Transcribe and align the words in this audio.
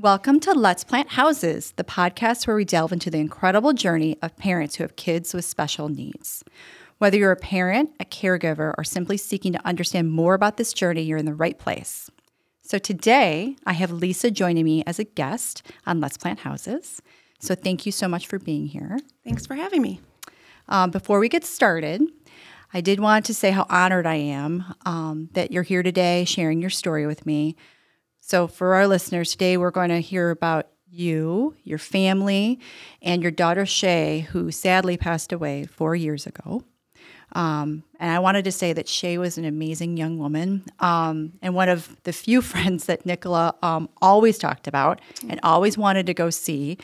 Welcome 0.00 0.38
to 0.40 0.52
Let's 0.52 0.84
Plant 0.84 1.08
Houses, 1.08 1.72
the 1.72 1.82
podcast 1.82 2.46
where 2.46 2.54
we 2.54 2.64
delve 2.64 2.92
into 2.92 3.10
the 3.10 3.18
incredible 3.18 3.72
journey 3.72 4.16
of 4.22 4.36
parents 4.36 4.76
who 4.76 4.84
have 4.84 4.94
kids 4.94 5.34
with 5.34 5.44
special 5.44 5.88
needs. 5.88 6.44
Whether 6.98 7.18
you're 7.18 7.32
a 7.32 7.36
parent, 7.36 7.90
a 7.98 8.04
caregiver, 8.04 8.74
or 8.78 8.84
simply 8.84 9.16
seeking 9.16 9.52
to 9.54 9.66
understand 9.66 10.12
more 10.12 10.34
about 10.34 10.56
this 10.56 10.72
journey, 10.72 11.02
you're 11.02 11.18
in 11.18 11.26
the 11.26 11.34
right 11.34 11.58
place. 11.58 12.12
So 12.62 12.78
today, 12.78 13.56
I 13.66 13.72
have 13.72 13.90
Lisa 13.90 14.30
joining 14.30 14.64
me 14.64 14.84
as 14.86 15.00
a 15.00 15.04
guest 15.04 15.66
on 15.84 16.00
Let's 16.00 16.16
Plant 16.16 16.38
Houses. 16.38 17.02
So 17.40 17.56
thank 17.56 17.84
you 17.84 17.90
so 17.90 18.06
much 18.06 18.28
for 18.28 18.38
being 18.38 18.66
here. 18.66 19.00
Thanks 19.24 19.46
for 19.46 19.56
having 19.56 19.82
me. 19.82 20.00
Um, 20.68 20.92
before 20.92 21.18
we 21.18 21.28
get 21.28 21.44
started, 21.44 22.02
I 22.72 22.82
did 22.82 23.00
want 23.00 23.24
to 23.24 23.34
say 23.34 23.50
how 23.50 23.66
honored 23.68 24.06
I 24.06 24.14
am 24.14 24.64
um, 24.86 25.28
that 25.32 25.50
you're 25.50 25.64
here 25.64 25.82
today 25.82 26.24
sharing 26.24 26.60
your 26.60 26.70
story 26.70 27.04
with 27.04 27.26
me. 27.26 27.56
So, 28.28 28.46
for 28.46 28.74
our 28.74 28.86
listeners, 28.86 29.30
today 29.30 29.56
we're 29.56 29.70
going 29.70 29.88
to 29.88 30.00
hear 30.00 30.28
about 30.28 30.68
you, 30.90 31.56
your 31.64 31.78
family, 31.78 32.60
and 33.00 33.22
your 33.22 33.30
daughter 33.30 33.64
Shay, 33.64 34.26
who 34.32 34.50
sadly 34.50 34.98
passed 34.98 35.32
away 35.32 35.64
four 35.64 35.96
years 35.96 36.26
ago. 36.26 36.62
Um, 37.32 37.84
and 37.98 38.10
I 38.10 38.18
wanted 38.18 38.44
to 38.44 38.52
say 38.52 38.74
that 38.74 38.86
Shay 38.86 39.16
was 39.16 39.38
an 39.38 39.46
amazing 39.46 39.96
young 39.96 40.18
woman 40.18 40.66
um, 40.78 41.32
and 41.40 41.54
one 41.54 41.70
of 41.70 41.96
the 42.02 42.12
few 42.12 42.42
friends 42.52 42.84
that 42.84 43.06
Nicola 43.06 43.54
um, 43.62 43.88
always 44.02 44.36
talked 44.36 44.68
about 44.68 45.00
and 45.26 45.40
always 45.42 45.78
wanted 45.78 46.04
to 46.04 46.12
go 46.12 46.28
see. 46.28 46.76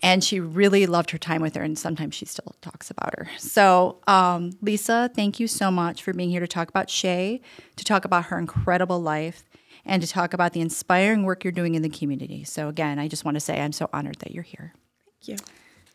And 0.00 0.22
she 0.22 0.38
really 0.38 0.86
loved 0.86 1.10
her 1.10 1.18
time 1.18 1.42
with 1.42 1.56
her, 1.56 1.62
and 1.64 1.76
sometimes 1.76 2.14
she 2.14 2.24
still 2.24 2.54
talks 2.60 2.88
about 2.88 3.18
her. 3.18 3.28
So, 3.38 3.98
um, 4.06 4.52
Lisa, 4.62 5.10
thank 5.12 5.40
you 5.40 5.48
so 5.48 5.72
much 5.72 6.04
for 6.04 6.12
being 6.12 6.30
here 6.30 6.40
to 6.40 6.46
talk 6.46 6.68
about 6.68 6.88
Shay, 6.88 7.40
to 7.74 7.84
talk 7.84 8.04
about 8.04 8.26
her 8.26 8.38
incredible 8.38 9.00
life, 9.00 9.44
and 9.86 10.02
to 10.02 10.08
talk 10.08 10.34
about 10.34 10.52
the 10.52 10.60
inspiring 10.60 11.24
work 11.24 11.44
you're 11.44 11.52
doing 11.52 11.74
in 11.74 11.82
the 11.82 11.88
community. 11.88 12.44
So, 12.44 12.68
again, 12.68 12.98
I 12.98 13.08
just 13.08 13.24
want 13.24 13.36
to 13.36 13.40
say 13.40 13.60
I'm 13.60 13.72
so 13.72 13.88
honored 13.92 14.18
that 14.20 14.32
you're 14.32 14.42
here. 14.42 14.74
Thank 15.04 15.40
you. 15.40 15.46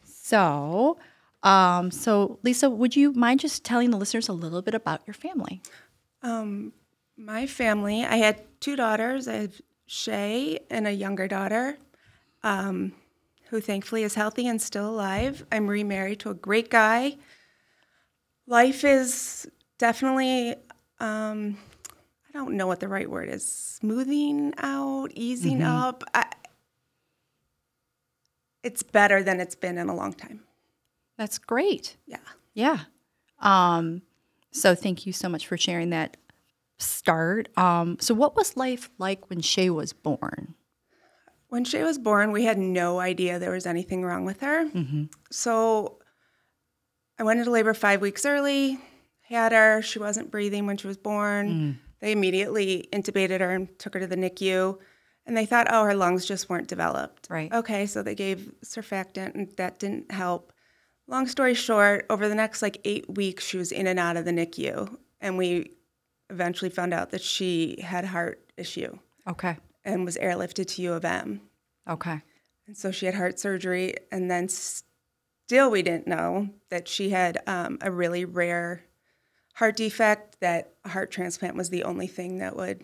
So, 0.03 0.97
um, 1.43 1.91
so 1.91 2.39
Lisa, 2.43 2.69
would 2.69 2.95
you 2.95 3.13
mind 3.13 3.39
just 3.39 3.63
telling 3.63 3.91
the 3.91 3.97
listeners 3.97 4.27
a 4.27 4.33
little 4.33 4.61
bit 4.61 4.75
about 4.75 5.01
your 5.07 5.13
family? 5.13 5.61
Um, 6.21 6.73
my 7.17 7.47
family, 7.47 8.03
I 8.03 8.17
had 8.17 8.41
two 8.59 8.75
daughters. 8.75 9.27
I 9.27 9.35
have 9.35 9.61
Shay 9.87 10.59
and 10.69 10.85
a 10.85 10.91
younger 10.91 11.27
daughter, 11.27 11.77
um, 12.43 12.93
who 13.49 13.59
thankfully 13.59 14.03
is 14.03 14.15
healthy 14.15 14.47
and 14.47 14.61
still 14.61 14.89
alive. 14.89 15.45
I'm 15.51 15.67
remarried 15.67 16.19
to 16.19 16.29
a 16.29 16.35
great 16.35 16.69
guy. 16.69 17.17
Life 18.45 18.83
is 18.83 19.49
definitely 19.77 20.55
um, 20.99 21.57
I 22.29 22.37
don't 22.37 22.55
know 22.55 22.67
what 22.67 22.79
the 22.79 22.87
right 22.87 23.09
word 23.09 23.29
is. 23.29 23.45
Smoothing 23.45 24.53
out, 24.57 25.11
easing 25.13 25.59
mm-hmm. 25.59 25.75
up. 25.75 26.03
I, 26.13 26.25
it's 28.63 28.83
better 28.83 29.23
than 29.23 29.39
it's 29.39 29.55
been 29.55 29.77
in 29.77 29.89
a 29.89 29.95
long 29.95 30.13
time. 30.13 30.41
That's 31.17 31.37
great. 31.37 31.97
Yeah. 32.05 32.17
Yeah. 32.53 32.79
Um, 33.39 34.03
so 34.51 34.75
thank 34.75 35.05
you 35.05 35.13
so 35.13 35.29
much 35.29 35.47
for 35.47 35.57
sharing 35.57 35.89
that 35.89 36.17
start. 36.77 37.49
Um, 37.57 37.97
so 37.99 38.13
what 38.13 38.35
was 38.35 38.57
life 38.57 38.89
like 38.97 39.29
when 39.29 39.41
Shay 39.41 39.69
was 39.69 39.93
born? 39.93 40.55
When 41.49 41.65
Shay 41.65 41.83
was 41.83 41.97
born, 41.97 42.31
we 42.31 42.43
had 42.43 42.57
no 42.57 42.99
idea 42.99 43.39
there 43.39 43.51
was 43.51 43.65
anything 43.65 44.03
wrong 44.03 44.23
with 44.23 44.41
her. 44.41 44.65
Mm-hmm. 44.65 45.05
So 45.31 45.99
I 47.17 47.23
went 47.23 47.39
into 47.39 47.51
labor 47.51 47.73
five 47.73 48.01
weeks 48.01 48.25
early, 48.25 48.79
had 49.23 49.51
her. 49.51 49.81
She 49.81 49.99
wasn't 49.99 50.31
breathing 50.31 50.67
when 50.67 50.77
she 50.77 50.87
was 50.87 50.97
born. 50.97 51.49
Mm. 51.49 51.88
They 51.99 52.11
immediately 52.11 52.87
intubated 52.93 53.39
her 53.39 53.51
and 53.51 53.77
took 53.79 53.93
her 53.93 53.99
to 53.99 54.07
the 54.07 54.15
NICU. 54.15 54.77
And 55.25 55.37
they 55.37 55.45
thought, 55.45 55.67
oh, 55.69 55.83
her 55.83 55.93
lungs 55.93 56.25
just 56.25 56.49
weren't 56.49 56.67
developed. 56.67 57.27
Right. 57.29 57.51
Okay, 57.53 57.85
so 57.85 58.01
they 58.01 58.15
gave 58.15 58.51
surfactant, 58.65 59.35
and 59.35 59.49
that 59.57 59.77
didn't 59.79 60.11
help. 60.11 60.53
Long 61.07 61.27
story 61.27 61.53
short, 61.53 62.05
over 62.09 62.27
the 62.27 62.35
next 62.35 62.61
like 62.61 62.79
eight 62.83 63.09
weeks, 63.09 63.45
she 63.45 63.57
was 63.57 63.71
in 63.71 63.87
and 63.87 63.99
out 63.99 64.17
of 64.17 64.25
the 64.25 64.31
NICU. 64.31 64.95
And 65.21 65.37
we 65.37 65.71
eventually 66.29 66.69
found 66.69 66.93
out 66.93 67.11
that 67.11 67.21
she 67.21 67.81
had 67.81 68.05
heart 68.05 68.51
issue. 68.57 68.97
Okay. 69.27 69.57
And 69.83 70.05
was 70.05 70.17
airlifted 70.17 70.67
to 70.67 70.81
U 70.83 70.93
of 70.93 71.05
M. 71.05 71.41
Okay. 71.87 72.21
And 72.67 72.77
so 72.77 72.91
she 72.91 73.05
had 73.05 73.15
heart 73.15 73.39
surgery. 73.39 73.95
And 74.11 74.29
then 74.29 74.47
still, 74.47 75.71
we 75.71 75.81
didn't 75.81 76.07
know 76.07 76.49
that 76.69 76.87
she 76.87 77.09
had 77.09 77.41
um, 77.47 77.77
a 77.81 77.91
really 77.91 78.25
rare 78.25 78.83
heart 79.59 79.75
defect 79.75 80.39
that 80.39 80.71
a 80.85 80.89
heart 80.89 81.11
transplant 81.11 81.53
was 81.53 81.69
the 81.69 81.83
only 81.83 82.07
thing 82.07 82.37
that 82.37 82.55
would 82.55 82.81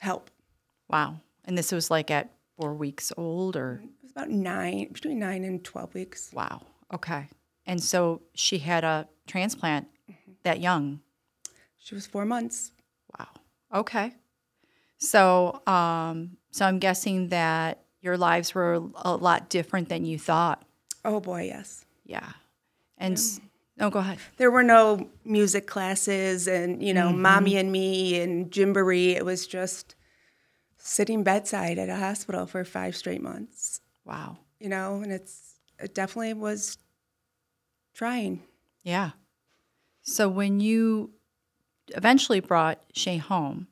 help. 0.00 0.30
Wow. 0.90 1.16
And 1.46 1.56
this 1.56 1.72
was 1.72 1.90
like 1.90 2.10
at 2.10 2.30
four 2.58 2.74
weeks 2.74 3.10
old 3.16 3.56
or? 3.56 3.80
It 3.82 4.02
was 4.02 4.10
about 4.10 4.28
nine, 4.28 4.88
between 4.92 5.18
nine 5.18 5.44
and 5.44 5.64
12 5.64 5.94
weeks. 5.94 6.30
Wow. 6.34 6.60
Okay. 6.92 7.26
And 7.64 7.82
so 7.82 8.20
she 8.34 8.58
had 8.58 8.84
a 8.84 9.08
transplant 9.26 9.88
mm-hmm. 10.10 10.32
that 10.42 10.60
young? 10.60 11.00
She 11.78 11.94
was 11.94 12.06
four 12.06 12.26
months. 12.26 12.72
Wow. 13.18 13.28
Okay. 13.74 14.12
So, 14.98 15.62
um, 15.66 16.36
so 16.50 16.66
I'm 16.66 16.80
guessing 16.80 17.30
that 17.30 17.82
your 18.02 18.18
lives 18.18 18.54
were 18.54 18.82
a 18.96 19.16
lot 19.16 19.48
different 19.48 19.88
than 19.88 20.04
you 20.04 20.18
thought. 20.18 20.62
Oh 21.02 21.18
boy, 21.18 21.44
yes. 21.44 21.86
Yeah. 22.04 22.28
And 22.98 23.18
yeah. 23.18 23.38
Oh, 23.80 23.90
go 23.90 24.00
ahead. 24.00 24.18
There 24.36 24.50
were 24.50 24.62
no 24.62 25.08
music 25.24 25.66
classes 25.66 26.46
and, 26.46 26.82
you 26.82 26.92
know, 26.92 27.08
mm-hmm. 27.08 27.22
mommy 27.22 27.56
and 27.56 27.72
me 27.72 28.20
and 28.20 28.50
Gymboree. 28.50 29.16
It 29.16 29.24
was 29.24 29.46
just 29.46 29.94
sitting 30.76 31.22
bedside 31.22 31.78
at 31.78 31.88
a 31.88 31.96
hospital 31.96 32.46
for 32.46 32.64
five 32.64 32.94
straight 32.96 33.22
months. 33.22 33.80
Wow. 34.04 34.38
You 34.60 34.68
know, 34.68 35.00
and 35.02 35.10
it's, 35.10 35.58
it 35.78 35.94
definitely 35.94 36.34
was 36.34 36.76
trying. 37.94 38.42
Yeah. 38.82 39.12
So 40.02 40.28
when 40.28 40.60
you 40.60 41.12
eventually 41.88 42.40
brought 42.40 42.82
Shay 42.92 43.16
home, 43.16 43.68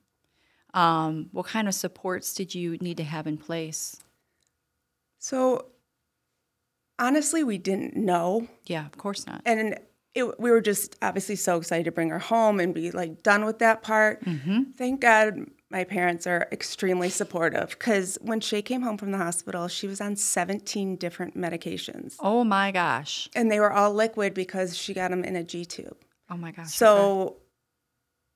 um, 0.73 1.29
what 1.33 1.47
kind 1.47 1.69
of 1.69 1.75
supports 1.75 2.33
did 2.33 2.55
you 2.55 2.79
need 2.79 2.97
to 2.97 3.05
have 3.05 3.27
in 3.27 3.37
place? 3.37 3.97
So 5.19 5.67
honestly, 6.99 7.43
we 7.45 7.59
didn't 7.59 7.97
know. 7.97 8.47
Yeah, 8.67 8.87
of 8.87 8.97
course 8.97 9.27
not. 9.27 9.43
And 9.45 9.79
it, 10.15 10.41
we 10.41 10.51
were 10.51 10.61
just 10.61 10.97
obviously 11.03 11.37
so 11.37 11.57
excited 11.57 11.85
to 11.85 11.93
bring 11.93 12.11
her 12.11 12.19
home 12.19 12.59
and 12.59 12.75
be 12.75 12.91
like 12.91 13.23
done 13.23 13.45
with 13.45 13.61
that 13.61 13.83
part. 13.83 14.25
Mm-hmm. 14.25 14.73
Thank 14.77 15.01
God 15.01 15.47
my 15.71 15.85
parents 15.85 16.27
are 16.27 16.49
extremely 16.51 17.09
supportive 17.09 17.71
because 17.71 18.19
when 18.21 18.41
Shay 18.41 18.61
came 18.61 18.83
home 18.83 18.99
from 18.99 19.13
the 19.13 19.19
hospital, 19.19 19.69
she 19.69 19.87
was 19.87 20.01
on 20.01 20.17
17 20.17 20.97
different 20.97 21.37
medications. 21.37 22.17
Oh 22.19 22.43
my 22.43 22.73
gosh. 22.73 23.29
And 23.37 23.51
they 23.51 23.61
were 23.61 23.73
all 23.73 23.95
liquid 23.95 24.35
because 24.35 24.77
she 24.77 24.95
got 24.95 25.11
them 25.11 25.23
in 25.23 25.37
a 25.37 25.45
G 25.45 25.65
tube. 25.65 25.97
Oh 26.29 26.37
my 26.37 26.51
gosh. 26.51 26.73
So 26.73 27.21
okay. 27.21 27.37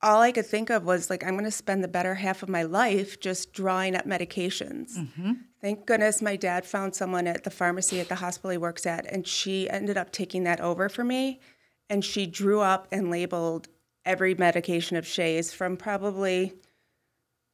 all 0.03 0.21
I 0.21 0.31
could 0.31 0.45
think 0.45 0.69
of 0.69 0.85
was 0.85 1.09
like, 1.09 1.25
I'm 1.25 1.33
going 1.33 1.43
to 1.43 1.51
spend 1.51 1.83
the 1.83 1.89
better 1.89 2.15
half 2.15 2.41
of 2.41 2.47
my 2.47 2.63
life 2.63 3.19
just 3.19 3.51
drawing 3.51 3.97
up 3.97 4.05
medications. 4.05 4.97
Mm-hmm. 4.97 5.33
Thank 5.59 5.85
goodness 5.85 6.21
my 6.21 6.37
dad 6.37 6.65
found 6.65 6.95
someone 6.95 7.27
at 7.27 7.43
the 7.43 7.49
pharmacy 7.49 7.99
at 7.99 8.07
the 8.07 8.15
hospital 8.15 8.51
he 8.51 8.57
works 8.57 8.85
at, 8.85 9.05
and 9.11 9.27
she 9.27 9.69
ended 9.69 9.97
up 9.97 10.11
taking 10.11 10.43
that 10.43 10.61
over 10.61 10.87
for 10.87 11.03
me 11.03 11.41
and 11.89 12.03
she 12.03 12.25
drew 12.25 12.61
up 12.61 12.87
and 12.91 13.09
labeled 13.09 13.67
every 14.05 14.35
medication 14.35 14.97
of 14.97 15.05
Shay's 15.05 15.53
from 15.53 15.77
probably 15.77 16.53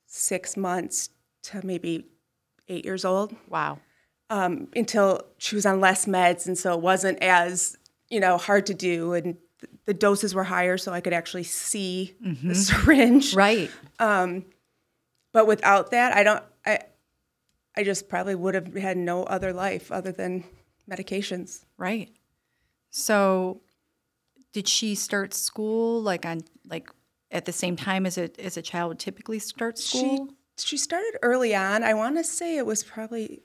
six 0.05 0.57
months 0.57 1.09
to 1.43 1.65
maybe 1.65 2.05
eight 2.67 2.85
years 2.85 3.05
old. 3.05 3.35
Wow. 3.47 3.79
Um, 4.29 4.67
until 4.75 5.21
she 5.37 5.55
was 5.55 5.65
on 5.65 5.81
less 5.81 6.05
meds, 6.05 6.47
and 6.47 6.57
so 6.57 6.73
it 6.73 6.81
wasn't 6.81 7.21
as 7.21 7.75
you 8.09 8.19
know 8.19 8.37
hard 8.37 8.65
to 8.67 8.73
do, 8.73 9.13
and 9.13 9.35
th- 9.59 9.71
the 9.85 9.93
doses 9.93 10.33
were 10.33 10.45
higher, 10.45 10.77
so 10.77 10.93
I 10.93 11.01
could 11.01 11.11
actually 11.11 11.43
see 11.43 12.15
mm-hmm. 12.25 12.47
the 12.47 12.55
syringe. 12.67 13.33
Right. 13.33 13.69
Um, 13.99 14.45
but 15.33 15.47
without 15.47 15.91
that, 15.91 16.15
I 16.15 16.23
don't. 16.23 16.43
I 16.65 16.79
I 17.75 17.83
just 17.83 18.07
probably 18.07 18.35
would 18.35 18.55
have 18.55 18.73
had 18.73 18.95
no 18.95 19.23
other 19.23 19.51
life 19.51 19.91
other 19.91 20.13
than 20.13 20.45
medications. 20.89 21.65
Right. 21.77 22.09
So 22.89 23.61
did 24.53 24.67
she 24.67 24.95
start 24.95 25.33
school 25.33 26.01
like 26.01 26.25
on 26.25 26.41
like 26.67 26.89
at 27.31 27.45
the 27.45 27.51
same 27.51 27.75
time 27.75 28.05
as 28.05 28.17
a 28.17 28.29
as 28.39 28.57
a 28.57 28.61
child 28.61 28.89
would 28.89 28.99
typically 28.99 29.39
start 29.39 29.77
school? 29.77 30.27
She 30.57 30.65
she 30.65 30.77
started 30.77 31.17
early 31.21 31.55
on. 31.55 31.83
I 31.83 31.93
want 31.93 32.17
to 32.17 32.23
say 32.23 32.57
it 32.57 32.65
was 32.65 32.83
probably 32.83 33.43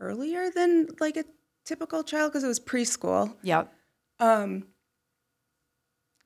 earlier 0.00 0.50
than 0.50 0.88
like 1.00 1.16
a 1.16 1.24
typical 1.64 2.02
child 2.02 2.32
because 2.32 2.44
it 2.44 2.48
was 2.48 2.60
preschool. 2.60 3.34
Yep. 3.42 3.72
Um. 4.20 4.64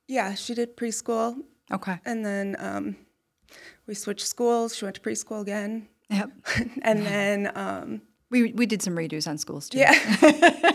Yeah, 0.09 0.35
she 0.35 0.55
did 0.55 0.77
preschool. 0.77 1.37
Okay. 1.73 1.99
And 2.05 2.25
then 2.25 2.57
um, 2.61 2.97
we 3.87 3.95
switched 3.95 4.27
schools. 4.27 4.77
She 4.77 4.85
went 4.85 4.95
to 4.97 5.01
preschool 5.01 5.43
again. 5.43 5.89
Yep. 6.11 6.31
and 6.83 7.05
then 7.05 7.51
um, 7.57 8.03
we 8.31 8.53
we 8.53 8.67
did 8.67 8.83
some 8.83 8.95
redos 8.95 9.29
on 9.29 9.39
schools 9.39 9.69
too. 9.69 9.79
Yeah. 9.79 9.93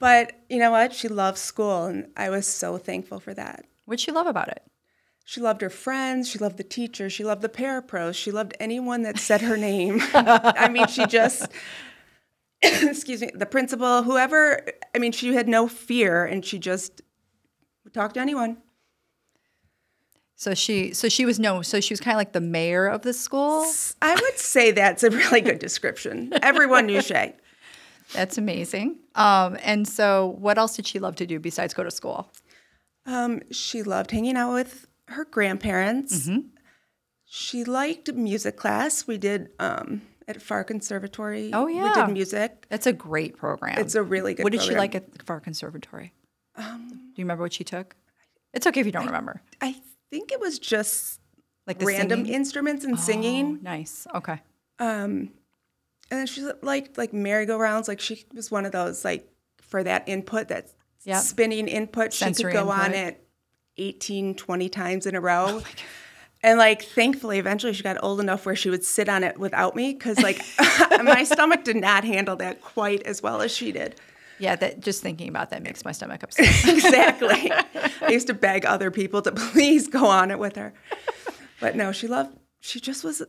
But 0.00 0.32
you 0.48 0.58
know 0.58 0.72
what? 0.72 0.92
She 0.92 1.06
loves 1.06 1.40
school, 1.40 1.84
and 1.84 2.08
I 2.16 2.30
was 2.30 2.48
so 2.48 2.78
thankful 2.78 3.20
for 3.20 3.34
that. 3.34 3.66
What'd 3.84 4.00
she 4.00 4.10
love 4.10 4.26
about 4.26 4.48
it? 4.48 4.62
She 5.24 5.40
loved 5.40 5.60
her 5.60 5.70
friends. 5.70 6.28
She 6.28 6.38
loved 6.38 6.56
the 6.56 6.64
teachers. 6.64 7.12
She 7.12 7.22
loved 7.22 7.42
the 7.42 7.48
parapros. 7.48 8.14
She 8.14 8.32
loved 8.32 8.56
anyone 8.58 9.02
that 9.02 9.18
said 9.18 9.42
her 9.42 9.56
name. 9.56 10.00
I 10.14 10.68
mean, 10.68 10.88
she 10.88 11.06
just, 11.06 11.48
excuse 12.62 13.20
me, 13.20 13.30
the 13.34 13.46
principal, 13.46 14.02
whoever. 14.02 14.66
I 14.94 14.98
mean, 14.98 15.12
she 15.12 15.34
had 15.34 15.46
no 15.46 15.68
fear, 15.68 16.24
and 16.24 16.44
she 16.44 16.58
just 16.58 17.02
would 17.84 17.94
talk 17.94 18.14
to 18.14 18.20
anyone. 18.20 18.56
So 20.34 20.54
she 20.54 20.94
so 20.94 21.10
she 21.10 21.26
was 21.26 21.38
no 21.38 21.60
so 21.60 21.80
she 21.80 21.92
was 21.92 22.00
kind 22.00 22.14
of 22.14 22.16
like 22.16 22.32
the 22.32 22.40
mayor 22.40 22.86
of 22.86 23.02
the 23.02 23.12
school. 23.12 23.70
I 24.00 24.14
would 24.14 24.38
say 24.38 24.70
that's 24.70 25.02
a 25.02 25.10
really 25.10 25.42
good 25.42 25.58
description. 25.58 26.32
Everyone 26.42 26.86
knew 26.86 27.02
Shay. 27.02 27.36
That's 28.12 28.38
amazing. 28.38 28.98
Um, 29.14 29.56
and 29.62 29.86
so, 29.86 30.36
what 30.38 30.58
else 30.58 30.76
did 30.76 30.86
she 30.86 30.98
love 30.98 31.16
to 31.16 31.26
do 31.26 31.38
besides 31.38 31.74
go 31.74 31.82
to 31.84 31.90
school? 31.90 32.30
Um, 33.06 33.40
she 33.50 33.82
loved 33.82 34.10
hanging 34.10 34.36
out 34.36 34.52
with 34.52 34.86
her 35.08 35.24
grandparents. 35.24 36.26
Mm-hmm. 36.28 36.48
She 37.24 37.64
liked 37.64 38.12
music 38.12 38.56
class. 38.56 39.06
We 39.06 39.16
did 39.18 39.50
um, 39.60 40.02
at 40.26 40.42
Far 40.42 40.64
Conservatory. 40.64 41.50
Oh, 41.52 41.66
yeah, 41.66 41.84
we 41.84 41.92
did 41.94 42.12
music. 42.12 42.66
That's 42.68 42.86
a 42.86 42.92
great 42.92 43.36
program. 43.36 43.78
It's 43.78 43.94
a 43.94 44.02
really 44.02 44.34
good. 44.34 44.42
Program. 44.42 44.44
What 44.44 44.52
did 44.52 44.62
she 44.62 44.76
like 44.76 44.94
at 44.94 45.22
Far 45.24 45.40
Conservatory? 45.40 46.12
do 46.58 46.64
you 47.16 47.24
remember 47.24 47.42
what 47.42 47.52
she 47.52 47.64
took? 47.64 47.94
It's 48.52 48.66
okay 48.66 48.80
if 48.80 48.86
you 48.86 48.92
don't 48.92 49.06
remember. 49.06 49.40
I 49.60 49.76
think 50.10 50.32
it 50.32 50.40
was 50.40 50.58
just 50.58 51.20
Like 51.66 51.78
the 51.78 51.86
random 51.86 52.20
singing? 52.20 52.34
instruments 52.34 52.84
and 52.84 52.98
singing. 52.98 53.58
Oh, 53.60 53.62
nice. 53.62 54.06
Okay. 54.14 54.40
And 56.10 56.20
then 56.20 56.26
she 56.26 56.42
liked 56.62 56.98
like 56.98 57.12
merry-go-rounds. 57.12 57.88
Like 57.88 58.00
she 58.00 58.24
was 58.34 58.50
one 58.50 58.66
of 58.66 58.72
those 58.72 59.04
like 59.04 59.28
for 59.60 59.82
that 59.84 60.08
input, 60.08 60.48
that 60.48 60.68
Yep. 61.04 61.22
spinning 61.22 61.66
input. 61.66 62.12
Sensory 62.12 62.52
she 62.52 62.58
could 62.58 62.64
go 62.64 62.70
on 62.70 62.92
it 62.92 63.26
18, 63.78 64.34
20 64.34 64.68
times 64.68 65.06
in 65.06 65.14
a 65.14 65.20
row. 65.20 65.46
Oh 65.48 65.62
and 66.42 66.58
like 66.58 66.82
thankfully 66.82 67.38
eventually 67.38 67.72
she 67.72 67.82
got 67.82 68.02
old 68.02 68.20
enough 68.20 68.46
where 68.46 68.56
she 68.56 68.70
would 68.70 68.84
sit 68.84 69.08
on 69.08 69.24
it 69.24 69.38
without 69.38 69.76
me 69.76 69.92
because 69.92 70.18
like 70.22 70.42
my 71.02 71.24
stomach 71.24 71.64
did 71.64 71.76
not 71.76 72.04
handle 72.04 72.36
that 72.36 72.60
quite 72.62 73.02
as 73.04 73.22
well 73.22 73.40
as 73.40 73.50
she 73.52 73.72
did. 73.72 73.94
Yeah, 74.38 74.56
that 74.56 74.80
just 74.80 75.02
thinking 75.02 75.28
about 75.28 75.50
that 75.50 75.62
makes 75.62 75.84
my 75.84 75.92
stomach 75.92 76.22
upset. 76.22 76.46
exactly. 76.68 77.52
I 78.00 78.10
used 78.10 78.26
to 78.28 78.34
beg 78.34 78.64
other 78.64 78.90
people 78.90 79.20
to 79.22 79.32
please 79.52 79.86
go 79.86 80.06
on 80.06 80.30
it 80.30 80.38
with 80.38 80.56
her. 80.56 80.72
But 81.60 81.76
no, 81.76 81.92
she 81.92 82.08
loved 82.08 82.36
she 82.60 82.80
just 82.80 83.04
was 83.04 83.22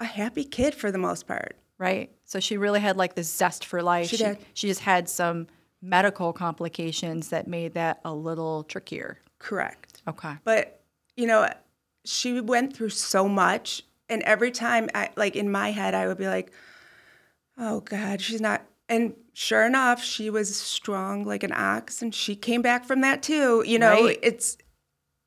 a 0.00 0.04
happy 0.04 0.44
kid 0.44 0.74
for 0.74 0.90
the 0.90 0.98
most 0.98 1.26
part. 1.26 1.56
Right. 1.80 2.12
So 2.24 2.38
she 2.38 2.56
really 2.56 2.78
had 2.78 2.96
like 2.96 3.14
this 3.14 3.32
zest 3.32 3.64
for 3.64 3.82
life. 3.82 4.08
She 4.08 4.16
did. 4.18 4.38
She 4.54 4.68
just 4.68 4.82
had 4.82 5.08
some 5.08 5.48
medical 5.82 6.32
complications 6.32 7.30
that 7.30 7.48
made 7.48 7.74
that 7.74 8.00
a 8.04 8.14
little 8.14 8.62
trickier. 8.64 9.18
Correct. 9.40 10.02
Okay. 10.06 10.34
But 10.44 10.82
you 11.16 11.26
know, 11.26 11.48
she 12.04 12.40
went 12.40 12.76
through 12.76 12.90
so 12.90 13.28
much, 13.28 13.82
and 14.08 14.22
every 14.22 14.50
time, 14.50 14.88
I, 14.94 15.10
like 15.16 15.34
in 15.34 15.50
my 15.50 15.72
head, 15.72 15.94
I 15.94 16.06
would 16.06 16.18
be 16.18 16.28
like, 16.28 16.52
"Oh 17.58 17.80
God, 17.80 18.20
she's 18.20 18.40
not." 18.40 18.62
And 18.88 19.14
sure 19.32 19.64
enough, 19.64 20.02
she 20.02 20.30
was 20.30 20.54
strong 20.54 21.24
like 21.24 21.42
an 21.42 21.52
ox, 21.52 22.02
and 22.02 22.14
she 22.14 22.36
came 22.36 22.62
back 22.62 22.84
from 22.84 23.00
that 23.00 23.22
too. 23.22 23.64
You 23.66 23.78
know, 23.78 24.04
Right. 24.04 24.18
it's 24.22 24.56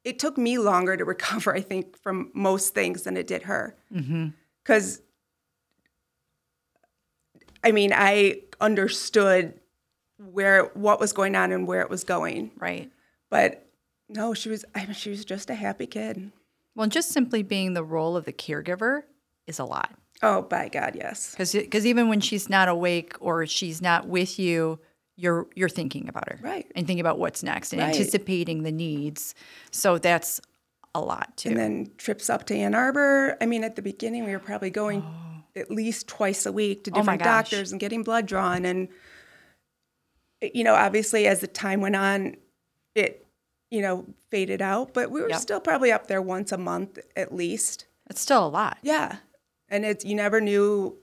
it 0.03 0.19
took 0.19 0.38
me 0.38 0.57
longer 0.57 0.97
to 0.97 1.05
recover, 1.13 1.55
I 1.55 1.61
think, 1.61 1.97
from 2.01 2.31
most 2.33 2.73
things 2.73 3.03
than 3.03 3.17
it 3.17 3.27
did 3.27 3.44
her, 3.44 3.75
mm-hmm. 3.94 4.27
because 4.63 5.01
I 7.63 7.71
mean, 7.71 7.92
I 7.94 8.42
understood 8.60 9.60
where 10.18 10.65
what 10.74 11.00
was 11.00 11.13
going 11.13 11.36
on 11.36 11.51
and 11.51 11.68
where 11.68 11.81
it 11.81 11.89
was 11.89 12.04
going. 12.04 12.51
Right. 12.57 12.92
But 13.30 13.68
no, 14.10 14.33
she 14.33 14.50
was. 14.50 14.65
I 14.75 14.86
mean, 14.86 14.94
she 14.94 15.10
was 15.10 15.25
just 15.25 15.50
a 15.50 15.56
happy 15.56 15.88
kid. 15.88 16.31
Well, 16.75 16.88
just 16.88 17.10
simply 17.10 17.44
being 17.44 17.74
the 17.74 17.83
role 17.83 18.18
of 18.18 18.25
the 18.25 18.33
caregiver 18.33 19.04
is 19.48 19.60
a 19.60 19.65
lot. 19.65 19.92
Oh, 20.21 20.42
by 20.42 20.69
God, 20.69 20.95
yes. 20.95 21.36
Because 21.38 21.86
even 21.86 22.07
when 22.07 22.21
she's 22.21 22.50
not 22.50 22.69
awake 22.69 23.15
or 23.19 23.45
she's 23.45 23.81
not 23.81 24.07
with 24.07 24.39
you, 24.39 24.80
you're 25.15 25.48
you're 25.56 25.69
thinking 25.69 26.07
about 26.10 26.30
her, 26.31 26.39
Right. 26.42 26.65
And 26.75 26.88
thinking 26.88 27.01
about 27.01 27.19
what's 27.19 27.44
next 27.44 27.74
and 27.74 27.81
Right. 27.81 27.94
anticipating 27.94 28.63
the 28.63 28.71
needs. 28.71 29.36
So 29.71 29.98
that's 29.98 30.42
a 30.95 31.01
lot 31.01 31.36
too. 31.38 31.50
And 31.50 31.57
then 31.57 31.92
trips 31.98 32.30
up 32.30 32.45
to 32.48 32.56
Ann 32.56 32.74
Arbor. 32.74 33.38
I 33.42 33.45
mean, 33.45 33.63
at 33.63 33.75
the 33.75 33.81
beginning, 33.81 34.25
we 34.25 34.31
were 34.31 34.39
probably 34.39 34.69
going 34.69 35.04
oh. 35.06 35.32
At 35.55 35.69
least 35.71 36.07
twice 36.07 36.45
a 36.45 36.51
week 36.51 36.83
to 36.85 36.91
Oh 36.91 36.95
different 36.95 37.21
gosh. 37.23 37.50
doctors 37.50 37.71
and 37.71 37.79
getting 37.79 38.03
blood 38.03 38.25
drawn. 38.25 38.65
And 38.65 38.88
you 40.41 40.63
know, 40.63 40.75
obviously, 40.75 41.27
as 41.27 41.39
the 41.39 41.47
time 41.47 41.81
went 41.81 41.95
on, 41.95 42.35
it 42.95 43.25
you 43.71 43.81
know 43.81 44.05
faded 44.29 44.61
out. 44.61 44.94
But 44.94 45.11
we 45.11 45.21
were 45.21 45.29
Yep. 45.29 45.39
still 45.39 45.59
probably 45.61 45.91
up 45.91 46.07
there 46.07 46.21
once 46.21 46.51
a 46.51 46.57
month 46.57 47.00
at 47.15 47.33
least. 47.33 47.85
it's 48.09 48.21
still 48.21 48.45
a 48.45 48.50
lot. 48.50 48.77
Yeah, 48.81 49.17
and 49.69 49.85
it's 49.85 50.03
you 50.03 50.15
never 50.15 50.41
knew 50.41 50.97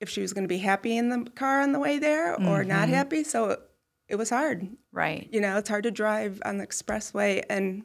if 0.00 0.08
she 0.08 0.20
was 0.20 0.32
going 0.32 0.44
to 0.44 0.48
be 0.48 0.58
happy 0.58 0.96
in 0.96 1.08
the 1.10 1.30
car 1.36 1.60
on 1.62 1.72
the 1.72 1.78
way 1.78 1.98
there 1.98 2.34
or 2.34 2.64
not 2.64 2.84
Mm-hmm. 2.86 2.92
happy. 2.94 3.24
So 3.24 3.50
it, 3.50 3.60
it 4.08 4.16
was 4.16 4.30
hard. 4.30 4.68
Right. 4.90 5.28
You 5.30 5.40
know, 5.40 5.56
it's 5.58 5.68
hard 5.68 5.84
to 5.84 5.90
drive 5.92 6.42
on 6.44 6.58
the 6.58 6.66
expressway 6.66 7.44
and 7.48 7.84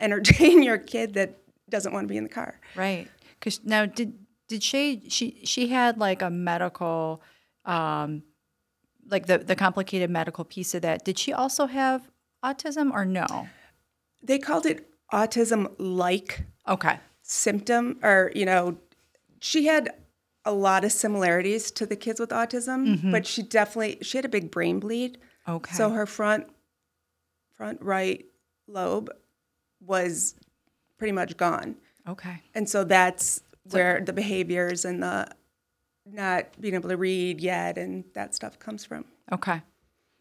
entertain 0.00 0.62
your 0.68 0.78
kid 0.78 1.14
that 1.14 1.36
doesn't 1.68 1.92
want 1.92 2.04
to 2.04 2.08
be 2.08 2.16
in 2.16 2.22
the 2.22 2.30
car. 2.30 2.60
Right. 2.76 3.08
Because 3.40 3.60
now, 3.64 3.84
did 3.84 4.14
did 4.48 4.62
she 4.62 5.02
she 5.08 5.40
she 5.44 5.68
had 5.68 5.98
like 5.98 6.22
a 6.22 6.30
medical, 6.30 7.22
um, 7.64 8.22
like 9.06 9.26
the 9.26 9.38
the 9.38 9.56
complicated 9.56 10.10
medical 10.10 10.44
piece 10.44 10.74
of 10.74 10.82
that? 10.82 11.04
Did 11.04 11.18
she 11.18 11.32
also 11.32 11.66
have 11.66 12.08
autism 12.44 12.92
or 12.92 13.04
no? 13.04 13.48
They 14.22 14.38
called 14.38 14.66
it 14.66 14.88
autism 15.12 15.74
like 15.78 16.44
Okay. 16.66 16.98
symptom, 17.22 17.98
or, 18.02 18.32
you 18.34 18.46
know, 18.46 18.78
she 19.40 19.66
had 19.66 19.90
a 20.46 20.52
lot 20.52 20.84
of 20.84 20.92
similarities 20.92 21.70
to 21.72 21.86
the 21.86 21.96
kids 21.96 22.18
with 22.20 22.30
autism, 22.30 23.10
but 23.10 23.26
she 23.26 23.42
definitely 23.42 23.98
she 24.02 24.18
had 24.18 24.24
a 24.24 24.28
big 24.30 24.50
brain 24.50 24.78
bleed. 24.80 25.18
Okay. 25.48 25.74
So 25.74 25.90
her 25.90 26.06
front 26.06 26.46
front 27.52 27.80
right 27.82 28.24
lobe 28.66 29.10
was 29.80 30.34
pretty 30.98 31.12
much 31.12 31.36
gone. 31.36 31.76
okay. 32.08 32.42
And 32.54 32.68
so 32.68 32.84
that's 32.84 33.42
where 33.70 34.00
the 34.00 34.12
behaviors 34.12 34.84
and 34.84 35.02
the 35.02 35.28
not 36.06 36.60
being 36.60 36.74
able 36.74 36.88
to 36.88 36.96
read 36.96 37.40
yet 37.40 37.78
and 37.78 38.04
that 38.14 38.34
stuff 38.34 38.58
comes 38.58 38.84
from. 38.84 39.04
Okay. 39.32 39.62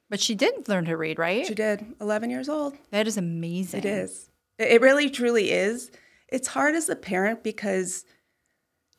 But 0.10 0.19
she 0.19 0.36
did 0.36 0.68
learn 0.68 0.86
to 0.86 0.95
read, 0.95 1.19
right? 1.19 1.45
She 1.45 1.56
did, 1.56 1.86
11 2.00 2.30
years 2.30 2.48
old. 2.48 2.78
that 2.92 3.07
is 3.07 3.18
amazing. 3.18 3.80
It 3.80 3.86
is. 3.86 4.30
It 4.60 4.81
really, 4.81 5.10
truly 5.10 5.51
is. 5.51 5.92
It's 6.30 6.48
hard 6.48 6.75
as 6.75 6.88
a 6.88 6.95
parent 6.95 7.44
because 7.44 8.06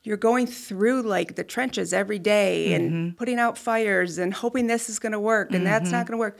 you're 0.03 0.17
going 0.17 0.45
through 0.45 1.01
like 1.01 1.35
the 1.35 1.43
trenches 1.43 1.93
every 1.93 2.19
day 2.19 2.73
and 2.73 2.91
mm-hmm. 2.91 3.17
putting 3.17 3.39
out 3.39 3.57
fires 3.57 4.17
and 4.17 4.33
hoping 4.33 4.67
this 4.67 4.89
is 4.89 4.99
going 4.99 5.13
to 5.13 5.19
work 5.19 5.51
and 5.51 5.65
that's 5.65 5.89
not 5.89 6.05
mm-hmm. 6.05 6.11
going 6.13 6.17
to 6.17 6.17
work. 6.17 6.39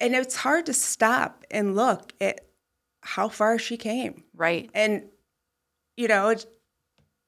And 0.00 0.14
it's 0.14 0.36
hard 0.36 0.66
to 0.66 0.72
stop 0.72 1.44
and 1.50 1.74
look 1.74 2.12
at 2.20 2.42
how 3.02 3.28
far 3.28 3.58
she 3.58 3.76
came. 3.76 4.22
Right. 4.34 4.70
And, 4.72 5.04
you 5.96 6.06
know, 6.06 6.34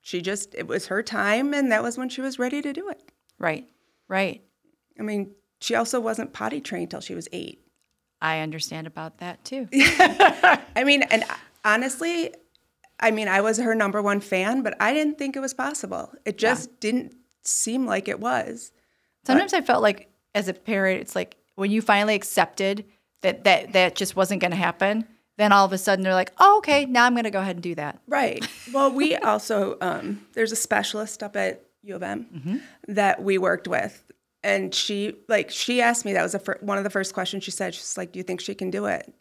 she 0.00 0.20
just, 0.20 0.54
it 0.54 0.66
was 0.66 0.86
her 0.86 1.02
time 1.02 1.52
and 1.54 1.70
that 1.72 1.82
was 1.82 1.98
when 1.98 2.08
she 2.08 2.20
was 2.20 2.38
ready 2.38 2.62
to 2.62 2.72
do 2.72 2.88
it. 2.88 3.12
Right. 3.38 3.66
Right. 4.08 4.42
I 4.98 5.02
mean, 5.02 5.32
she 5.60 5.74
also 5.74 6.00
wasn't 6.00 6.32
potty 6.32 6.60
trained 6.60 6.90
till 6.90 7.00
she 7.00 7.14
was 7.14 7.28
eight. 7.32 7.60
I 8.20 8.40
understand 8.40 8.86
about 8.86 9.18
that 9.18 9.44
too. 9.44 9.68
I 9.72 10.84
mean, 10.84 11.02
and 11.04 11.24
honestly, 11.64 12.34
I 13.00 13.10
mean, 13.10 13.28
I 13.28 13.40
was 13.40 13.58
her 13.58 13.74
number 13.74 14.02
one 14.02 14.20
fan, 14.20 14.62
but 14.62 14.76
I 14.80 14.92
didn't 14.92 15.18
think 15.18 15.36
it 15.36 15.40
was 15.40 15.54
possible. 15.54 16.12
It 16.26 16.36
just 16.36 16.80
didn't 16.80 17.14
seem 17.42 17.86
like 17.86 18.08
it 18.08 18.20
was. 18.20 18.72
Sometimes 19.24 19.54
I 19.54 19.62
felt 19.62 19.82
like 19.82 20.10
as 20.34 20.48
a 20.48 20.54
parent, 20.54 21.00
it's 21.00 21.16
like 21.16 21.36
when 21.54 21.70
you 21.70 21.82
finally 21.82 22.14
accepted 22.14 22.84
that 23.22 23.44
that 23.44 23.72
that 23.72 23.94
just 23.94 24.16
wasn't 24.16 24.40
going 24.40 24.50
to 24.50 24.56
happen, 24.56 25.06
then 25.40 25.52
all 25.52 25.64
of 25.64 25.72
a 25.72 25.78
sudden 25.78 26.02
they're 26.04 26.14
like, 26.14 26.32
"Oh, 26.38 26.58
okay, 26.58 26.84
now 26.86 27.04
I'm 27.06 27.14
going 27.14 27.24
to 27.24 27.30
go 27.30 27.40
ahead 27.40 27.56
and 27.56 27.62
do 27.62 27.74
that." 27.76 27.98
Right. 28.06 28.46
Well, 28.72 28.90
we 28.92 29.16
also 29.32 29.76
um, 29.80 30.26
there's 30.34 30.52
a 30.52 30.56
specialist 30.56 31.22
up 31.22 31.36
at 31.36 31.64
U 31.82 31.94
of 31.96 32.02
M 32.02 32.62
that 32.88 33.22
we 33.22 33.38
worked 33.38 33.66
with, 33.68 34.04
and 34.42 34.74
she 34.74 35.16
like 35.28 35.50
she 35.50 35.80
asked 35.80 36.04
me 36.04 36.12
that 36.12 36.22
was 36.22 36.34
fir- 36.36 36.58
one 36.60 36.78
of 36.78 36.84
the 36.84 36.90
first 36.90 37.14
questions 37.14 37.44
she 37.44 37.50
said. 37.50 37.74
She's 37.74 37.96
like, 37.96 38.12
"Do 38.12 38.18
you 38.18 38.22
think 38.22 38.40
she 38.40 38.54
can 38.54 38.70
do 38.70 38.86
it, 38.86 39.12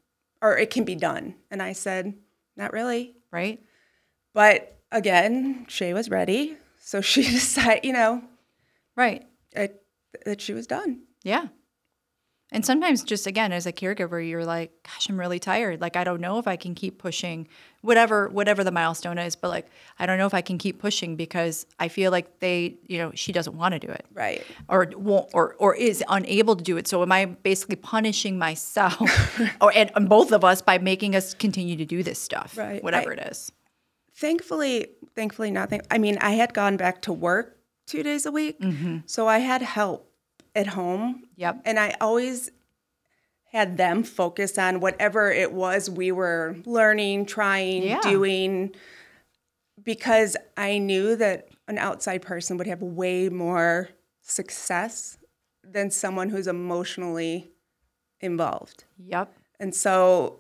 or 0.42 0.58
it 0.58 0.70
can 0.70 0.84
be 0.84 0.96
done?" 0.96 1.36
And 1.52 1.62
I 1.62 1.74
said, 1.74 2.14
"Not 2.58 2.74
really." 2.74 3.16
Right. 3.32 3.62
But 4.34 4.78
again, 4.92 5.66
Shay 5.70 5.94
was 5.94 6.10
ready, 6.10 6.58
so 6.80 7.02
she 7.02 7.22
decided, 7.38 7.86
you 7.86 7.94
know, 7.94 8.24
Right. 8.96 9.26
it, 9.54 9.82
that 10.26 10.42
she 10.42 10.54
was 10.54 10.68
done. 10.68 11.02
Yeah. 11.24 11.48
And 12.52 12.66
sometimes 12.66 13.04
just 13.04 13.28
again 13.28 13.52
as 13.52 13.66
a 13.68 13.72
caregiver 13.72 14.28
you're 14.28 14.46
like 14.46 14.72
gosh 14.84 15.08
I'm 15.10 15.20
really 15.20 15.40
tired 15.40 15.82
like 15.82 15.96
I 15.96 16.04
don't 16.04 16.20
know 16.20 16.40
if 16.40 16.48
I 16.48 16.56
can 16.56 16.74
keep 16.76 16.98
pushing 16.98 17.48
whatever 17.82 18.28
whatever 18.30 18.64
the 18.64 18.72
milestone 18.72 19.18
is 19.20 19.36
but 19.36 19.50
like 19.50 19.68
I 20.00 20.06
don't 20.06 20.18
know 20.18 20.26
if 20.26 20.34
I 20.34 20.42
can 20.42 20.58
keep 20.58 20.80
pushing 20.80 21.16
because 21.16 21.66
I 21.80 21.88
feel 21.90 22.12
like 22.12 22.40
they 22.40 22.78
you 22.88 22.98
know 22.98 23.12
she 23.14 23.32
doesn't 23.32 23.56
want 23.56 23.74
to 23.74 23.80
do 23.80 23.88
it. 23.88 24.06
Right. 24.14 24.44
Or 24.68 24.92
won't 24.96 25.30
or 25.34 25.56
or 25.60 25.76
is 25.76 26.04
unable 26.10 26.56
to 26.56 26.64
do 26.64 26.78
it. 26.78 26.88
So 26.88 27.02
am 27.04 27.12
I 27.12 27.26
basically 27.26 27.76
punishing 27.76 28.38
myself 28.40 29.40
or 29.62 29.72
and, 29.76 29.92
and 29.96 30.10
both 30.10 30.32
of 30.32 30.44
us 30.44 30.62
by 30.62 30.80
making 30.80 31.16
us 31.16 31.34
continue 31.34 31.76
to 31.76 31.86
do 31.86 32.02
this 32.04 32.20
stuff 32.20 32.58
Right. 32.58 32.84
whatever 32.84 33.12
I- 33.12 33.14
it 33.14 33.28
is. 33.32 33.52
Thankfully, 34.16 34.88
thankfully 35.16 35.50
nothing. 35.50 35.82
I 35.90 35.98
mean, 35.98 36.18
I 36.20 36.32
had 36.32 36.54
gone 36.54 36.76
back 36.76 37.02
to 37.04 37.14
work 37.14 37.58
two 37.88 38.04
days 38.04 38.26
a 38.26 38.32
week, 38.32 38.60
mm-hmm. 38.60 38.98
so 39.06 39.30
I 39.30 39.38
had 39.38 39.62
help 39.62 40.09
at 40.60 40.68
home. 40.68 41.24
Yep. 41.38 41.62
And 41.66 41.80
I 41.80 41.96
always 42.02 42.52
had 43.52 43.78
them 43.78 44.04
focus 44.04 44.58
on 44.58 44.80
whatever 44.80 45.32
it 45.32 45.52
was 45.54 45.90
we 45.90 46.12
were 46.12 46.58
learning, 46.66 47.26
trying, 47.26 47.84
Yeah. 47.84 48.02
doing, 48.02 48.76
because 49.82 50.38
I 50.58 50.78
knew 50.78 51.16
that 51.16 51.48
an 51.68 51.78
outside 51.78 52.22
person 52.22 52.58
would 52.58 52.68
have 52.68 52.82
way 52.82 53.30
more 53.30 53.90
success 54.22 55.18
than 55.64 55.90
someone 55.90 56.30
who's 56.30 56.48
emotionally 56.48 57.50
involved. 58.22 58.84
Yep. 58.98 59.34
And 59.60 59.74
so 59.74 60.40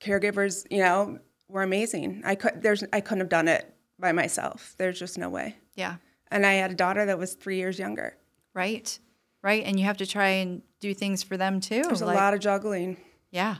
caregivers, 0.00 0.66
you 0.70 0.78
know, 0.78 1.18
were 1.48 1.62
amazing. 1.62 2.22
I 2.24 2.34
could 2.34 2.60
there's 2.62 2.82
I 2.92 3.00
couldn't 3.00 3.20
have 3.20 3.28
done 3.28 3.48
it 3.48 3.72
by 3.98 4.12
myself. 4.12 4.74
There's 4.78 4.98
just 4.98 5.16
no 5.16 5.28
way. 5.28 5.56
Yeah. 5.74 5.96
And 6.30 6.44
I 6.44 6.54
had 6.54 6.72
a 6.72 6.74
daughter 6.74 7.06
that 7.06 7.18
was 7.18 7.34
3 7.34 7.56
years 7.56 7.78
younger. 7.78 8.16
Right. 8.56 8.98
Right. 9.42 9.62
And 9.64 9.78
you 9.78 9.84
have 9.84 9.98
to 9.98 10.06
try 10.06 10.28
and 10.28 10.62
do 10.80 10.94
things 10.94 11.22
for 11.22 11.36
them 11.36 11.60
too. 11.60 11.82
There's 11.82 12.00
like- 12.02 12.16
a 12.16 12.20
lot 12.20 12.34
of 12.34 12.40
juggling. 12.40 12.96
Yeah. 13.30 13.56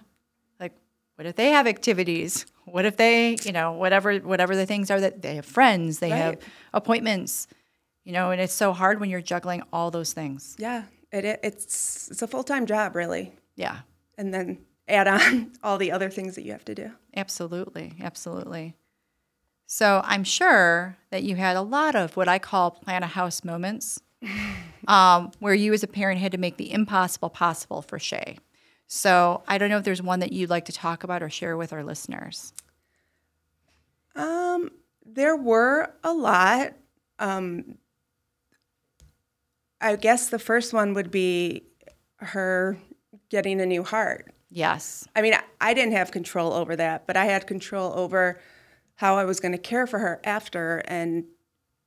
Like 0.58 0.72
what 1.16 1.26
if 1.26 1.36
they 1.36 1.50
have 1.50 1.66
activities? 1.66 2.46
What 2.64 2.84
if 2.86 2.96
they, 2.96 3.36
you 3.44 3.52
know, 3.52 3.72
whatever 3.74 4.16
whatever 4.16 4.56
the 4.56 4.66
things 4.66 4.90
are 4.90 5.00
that 5.00 5.22
they 5.22 5.36
have 5.36 5.44
friends, 5.44 6.00
they 6.00 6.08
have 6.08 6.38
appointments, 6.72 7.46
you 8.04 8.12
know, 8.12 8.30
and 8.32 8.40
it's 8.40 8.54
so 8.54 8.72
hard 8.72 8.98
when 8.98 9.10
you're 9.10 9.20
juggling 9.20 9.62
all 9.72 9.90
those 9.92 10.12
things. 10.12 10.56
Yeah, 10.58 10.84
it, 11.12 11.24
it 11.24 11.40
it's 11.44 12.10
it's 12.10 12.22
a 12.22 12.26
full-time 12.26 12.66
job 12.66 12.96
really. 12.96 13.34
Yeah. 13.54 13.80
And 14.18 14.32
then 14.34 14.58
add 14.88 15.06
on 15.06 15.52
all 15.62 15.78
the 15.78 15.92
other 15.92 16.10
things 16.10 16.34
that 16.34 16.42
you 16.42 16.52
have 16.52 16.64
to 16.64 16.74
do. 16.74 16.90
Absolutely. 17.14 17.92
Absolutely. 18.00 18.74
So 19.66 20.00
I'm 20.04 20.24
sure 20.24 20.96
that 21.10 21.22
you 21.22 21.36
had 21.36 21.56
a 21.56 21.62
lot 21.62 21.94
of 21.94 22.16
what 22.16 22.28
I 22.28 22.38
call 22.38 22.70
plant 22.70 23.04
a 23.04 23.08
house 23.08 23.44
moments 23.44 24.00
um, 24.88 25.30
where 25.38 25.54
you 25.54 25.72
as 25.72 25.82
a 25.82 25.88
parent 25.88 26.20
had 26.20 26.32
to 26.32 26.38
make 26.38 26.56
the 26.56 26.72
impossible 26.72 27.30
possible 27.30 27.82
for 27.82 27.98
Shay. 27.98 28.38
So 28.86 29.42
I 29.48 29.58
don't 29.58 29.68
know 29.68 29.78
if 29.78 29.84
there's 29.84 30.02
one 30.02 30.20
that 30.20 30.32
you'd 30.32 30.50
like 30.50 30.66
to 30.66 30.72
talk 30.72 31.04
about 31.04 31.22
or 31.22 31.30
share 31.30 31.56
with 31.56 31.72
our 31.72 31.82
listeners. 31.82 32.52
Um, 34.14 34.70
there 35.04 35.36
were 35.36 35.92
a 36.04 36.12
lot. 36.12 36.72
Um, 37.18 37.78
I 39.80 39.96
guess 39.96 40.28
the 40.28 40.38
first 40.38 40.72
one 40.72 40.94
would 40.94 41.10
be 41.10 41.64
her 42.16 42.78
getting 43.28 43.60
a 43.60 43.66
new 43.66 43.82
heart. 43.82 44.32
Yes. 44.50 45.06
I 45.14 45.22
mean, 45.22 45.34
I, 45.34 45.42
I 45.60 45.74
didn't 45.74 45.92
have 45.92 46.12
control 46.12 46.52
over 46.52 46.76
that, 46.76 47.06
but 47.06 47.16
I 47.16 47.26
had 47.26 47.46
control 47.46 47.92
over 47.94 48.40
how 48.94 49.16
I 49.16 49.24
was 49.24 49.40
going 49.40 49.52
to 49.52 49.58
care 49.58 49.86
for 49.86 49.98
her 49.98 50.20
after 50.24 50.82
and 50.86 51.24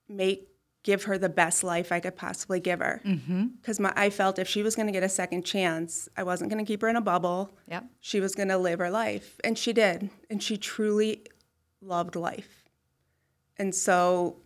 make 0.07 0.48
give 0.89 1.03
her 1.03 1.17
the 1.19 1.29
best 1.29 1.63
life 1.63 1.91
I 1.91 1.99
could 1.99 2.15
possibly 2.15 2.59
give 2.59 2.79
her. 2.79 2.99
Mm-hmm. 3.05 3.43
Because 3.61 3.79
my 3.79 3.93
I 3.95 4.09
felt 4.09 4.39
if 4.39 4.47
she 4.47 4.63
was 4.63 4.75
going 4.75 4.87
to 4.87 4.91
get 4.91 5.03
a 5.03 5.09
second 5.21 5.43
chance, 5.45 6.09
I 6.17 6.23
wasn't 6.23 6.49
going 6.49 6.63
to 6.65 6.67
keep 6.67 6.81
her 6.81 6.89
in 6.89 6.95
a 6.95 7.01
bubble. 7.13 7.51
Yep. 7.67 7.83
She 7.99 8.19
was 8.19 8.33
going 8.33 8.49
to 8.49 8.57
live 8.57 8.79
her 8.79 8.89
life, 8.89 9.39
and 9.43 9.55
she 9.55 9.71
did, 9.71 10.09
and 10.31 10.41
she 10.41 10.57
truly 10.57 11.11
loved 11.79 12.15
life. 12.15 12.65
And 13.57 13.75
so 13.75 14.37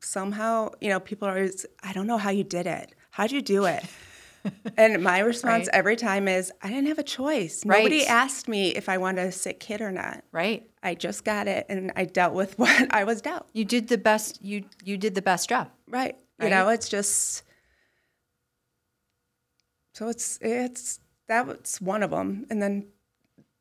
somehow, 0.00 0.70
you 0.80 0.88
know, 0.88 1.00
people 1.00 1.26
are 1.26 1.32
always, 1.36 1.66
I 1.82 1.92
don't 1.92 2.06
know 2.06 2.18
how 2.18 2.30
you 2.30 2.44
did 2.44 2.66
it. 2.66 2.94
How'd 3.10 3.32
you 3.32 3.42
do 3.42 3.64
it? 3.64 3.84
and 4.76 5.02
my 5.02 5.18
response 5.20 5.66
Right. 5.66 5.74
every 5.80 5.96
time 5.96 6.28
is, 6.28 6.52
I 6.62 6.68
didn't 6.68 6.86
have 6.86 6.98
a 6.98 7.02
choice. 7.02 7.64
Nobody 7.64 8.06
asked 8.06 8.46
me 8.48 8.68
if 8.74 8.88
I 8.88 8.98
wanted 8.98 9.26
a 9.26 9.32
sick 9.32 9.58
kid 9.58 9.80
or 9.80 9.90
not. 9.90 10.22
Right. 10.32 10.68
I 10.82 10.94
just 10.94 11.24
got 11.24 11.46
it, 11.48 11.66
and 11.68 11.92
I 11.96 12.04
dealt 12.04 12.34
with 12.34 12.58
what 12.58 12.92
I 12.94 13.04
was 13.04 13.20
dealt. 13.20 13.48
You 13.52 13.64
did 13.64 13.88
the 13.88 13.98
best 13.98 14.42
you 14.42 14.64
you 14.84 14.96
did 14.96 15.14
the 15.14 15.22
best 15.22 15.48
job. 15.48 15.68
Right. 15.88 16.16
You 16.40 16.44
Right. 16.46 16.50
know, 16.50 16.68
it's 16.70 16.88
just 16.88 17.44
so 19.94 20.08
it's 20.08 20.38
it's 20.40 21.00
that 21.28 21.46
was 21.46 21.80
one 21.80 22.02
of 22.02 22.10
them, 22.10 22.46
and 22.50 22.60
then 22.62 22.86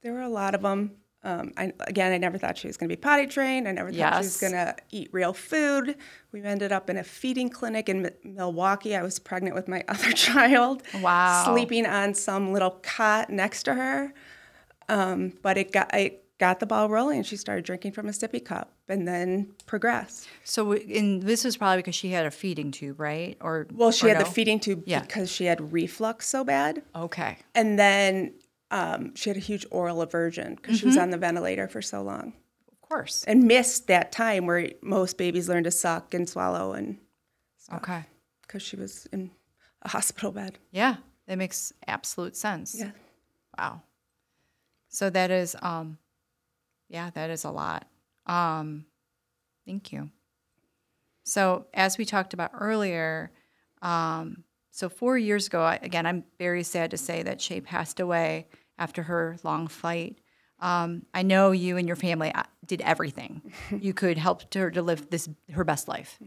there 0.02 0.14
were 0.14 0.22
a 0.22 0.30
lot 0.30 0.56
of 0.56 0.62
them. 0.62 0.92
Um, 1.24 1.52
I, 1.56 1.72
again, 1.82 2.12
I 2.12 2.18
never 2.18 2.40
thought 2.40 2.58
she 2.58 2.66
was 2.66 2.78
going 2.78 2.90
to 2.90 2.96
be 2.96 3.00
potty 3.00 3.28
trained. 3.28 3.68
I 3.68 3.72
never 3.74 3.92
thought 3.92 4.14
she 4.16 4.26
was 4.26 4.38
going 4.38 4.54
to 4.54 4.76
eat 4.90 5.10
real 5.12 5.34
food. 5.34 5.96
We 6.32 6.42
ended 6.42 6.72
up 6.72 6.90
in 6.90 6.98
a 6.98 7.04
feeding 7.04 7.48
clinic 7.52 7.90
in 7.90 8.02
Mi- 8.02 8.10
Milwaukee. 8.24 8.96
I 8.96 9.04
was 9.04 9.20
pregnant 9.20 9.54
with 9.54 9.68
my 9.68 9.84
other 9.88 10.12
child. 10.14 10.82
Wow. 11.00 11.44
Sleeping 11.46 11.86
on 11.86 12.16
some 12.16 12.52
little 12.52 12.72
cot 12.82 13.30
next 13.30 13.64
to 13.64 13.76
her. 13.76 14.12
Um, 14.90 15.34
but 15.44 15.60
it 15.60 15.72
got 15.72 15.92
I 15.94 16.16
got 16.42 16.60
the 16.60 16.66
ball 16.66 16.90
rolling, 16.90 17.18
and 17.20 17.26
she 17.26 17.38
started 17.38 17.64
drinking 17.64 17.92
from 17.94 18.08
a 18.08 18.12
sippy 18.12 18.44
cup, 18.44 18.74
and 18.90 19.08
then 19.08 19.54
progressed. 19.68 20.28
So 20.44 20.74
in 20.74 21.20
this 21.20 21.46
was 21.46 21.56
probably 21.56 21.78
because 21.78 21.94
she 21.96 22.10
had 22.10 22.26
a 22.26 22.32
feeding 22.32 22.72
tube, 22.72 23.00
right? 23.00 23.38
Or 23.40 23.68
Well, 23.72 23.92
she 23.92 24.08
or 24.08 24.10
had 24.10 24.18
no? 24.18 24.24
the 24.26 24.32
feeding 24.32 24.60
tube 24.60 24.84
Yeah. 24.88 25.02
because 25.02 25.32
she 25.32 25.46
had 25.46 25.72
reflux 25.72 26.28
so 26.28 26.44
bad. 26.44 26.82
Okay. 26.96 27.38
And 27.54 27.78
then 27.78 28.34
um, 28.72 29.14
she 29.16 29.30
had 29.30 29.38
a 29.38 29.46
huge 29.52 29.66
oral 29.70 30.02
aversion 30.02 30.56
because 30.56 30.80
she 30.80 30.86
was 30.88 30.98
on 30.98 31.12
the 31.12 31.18
ventilator 31.18 31.68
for 31.68 31.82
so 31.82 32.02
long 32.02 32.34
Of 32.72 32.82
course. 32.90 33.24
and 33.28 33.44
missed 33.44 33.86
that 33.88 34.12
time 34.12 34.46
where 34.48 34.70
most 34.82 35.18
babies 35.18 35.48
learn 35.48 35.64
to 35.66 35.72
suck 35.72 36.14
and 36.14 36.28
swallow 36.28 36.74
and 36.74 36.98
Okay. 37.74 38.04
because 38.42 38.64
she 38.64 38.76
was 38.78 39.06
in 39.14 39.30
a 39.84 39.90
hospital 39.90 40.32
bed. 40.32 40.58
Yeah, 40.72 40.96
that 41.28 41.38
makes 41.38 41.72
absolute 41.88 42.36
sense. 42.36 42.76
Yeah. 42.80 42.92
Wow. 43.58 43.84
So 44.90 45.10
that 45.12 45.30
is 45.32 45.56
um 45.62 45.98
yeah, 46.92 47.10
that 47.12 47.30
is 47.30 47.44
a 47.44 47.52
lot. 47.52 47.88
Um 48.26 48.86
thank 49.66 49.92
you. 49.92 50.10
So 51.24 51.66
as 51.74 51.98
we 51.98 52.06
talked 52.06 52.34
about 52.34 52.52
earlier, 52.54 53.32
um 53.82 54.44
so 54.74 54.88
4 54.88 55.18
years 55.18 55.48
ago, 55.48 55.62
I, 55.62 55.80
again, 55.82 56.06
I'm 56.06 56.24
very 56.40 56.64
sad 56.64 56.92
to 56.92 56.98
say 56.98 57.24
that 57.24 57.42
Shay 57.42 57.60
passed 57.60 58.00
away 58.00 58.48
after 58.78 59.04
her 59.04 59.38
long 59.44 59.68
fight. 59.68 60.18
Um, 60.60 61.06
I 61.14 61.24
know 61.24 61.52
you 61.52 61.76
and 61.76 61.88
your 61.88 61.98
family 61.98 62.32
uh, 62.34 62.44
did 62.66 62.82
everything 62.82 63.42
you 63.80 63.94
could 63.94 64.18
help 64.18 64.54
her 64.54 64.72
to 64.72 64.82
live 64.82 65.10
this 65.10 65.28
her 65.52 65.64
best 65.64 65.88
life. 65.88 66.20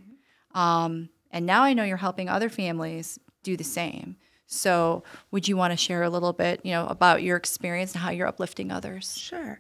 Um, 0.55 1.09
and 1.31 1.47
now 1.47 1.63
I 1.63 1.73
know 1.73 1.85
you're 1.85 1.97
helping 1.97 2.29
other 2.29 2.49
families 2.49 3.19
do 3.43 3.57
the 3.57 3.65
same. 3.65 4.17
So, 4.47 5.03
would 5.31 5.49
you 5.49 5.57
want 5.57 5.73
to 5.73 5.77
share 5.77 6.03
a 6.03 6.11
little 6.11 6.33
bit, 6.33 6.61
you 6.65 6.73
know, 6.73 6.87
about 6.87 7.23
your 7.23 7.37
experience 7.37 7.93
and 7.93 8.03
how 8.03 8.11
you're 8.11 8.29
uplifting 8.29 8.71
others? 8.71 9.17
Sure. 9.19 9.59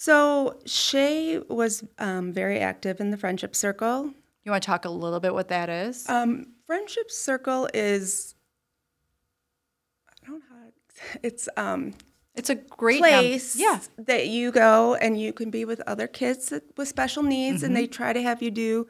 So 0.00 0.60
Shay 0.64 1.40
was 1.48 1.82
um, 1.98 2.32
very 2.32 2.60
active 2.60 3.00
in 3.00 3.10
the 3.10 3.16
friendship 3.16 3.56
circle. 3.56 4.14
You 4.44 4.52
want 4.52 4.62
to 4.62 4.66
talk 4.68 4.84
a 4.84 4.88
little 4.90 5.18
bit 5.18 5.34
what 5.34 5.48
that 5.48 5.68
is? 5.68 6.08
Um, 6.08 6.52
friendship 6.66 7.10
circle 7.10 7.68
is, 7.74 8.36
I 10.08 10.26
don't 10.26 10.36
know 10.38 10.42
how, 10.48 11.18
it's 11.24 11.48
um, 11.56 11.94
it's 12.36 12.48
a 12.48 12.54
great 12.54 13.00
place 13.00 13.56
yeah, 13.56 13.80
that 13.98 14.28
you 14.28 14.52
go 14.52 14.94
and 14.94 15.20
you 15.20 15.32
can 15.32 15.50
be 15.50 15.64
with 15.64 15.80
other 15.88 16.06
kids 16.06 16.52
with 16.76 16.86
special 16.86 17.24
needs 17.24 17.64
and 17.64 17.74
they 17.74 17.86
Mm-hmm. 17.86 17.92
try 17.92 18.12
to 18.12 18.22
have 18.22 18.40
you 18.40 18.52
do 18.52 18.86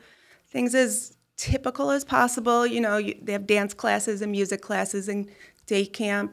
things 0.49 0.75
as 0.75 1.17
typical 1.38 1.91
as 1.91 2.05
possible 2.05 2.67
you 2.67 2.81
know 2.83 2.99
you, 2.99 3.15
they 3.23 3.33
have 3.33 3.47
dance 3.47 3.73
classes 3.73 4.21
and 4.21 4.31
music 4.33 4.61
classes 4.61 5.09
and 5.09 5.31
day 5.67 5.87
camp 5.87 6.33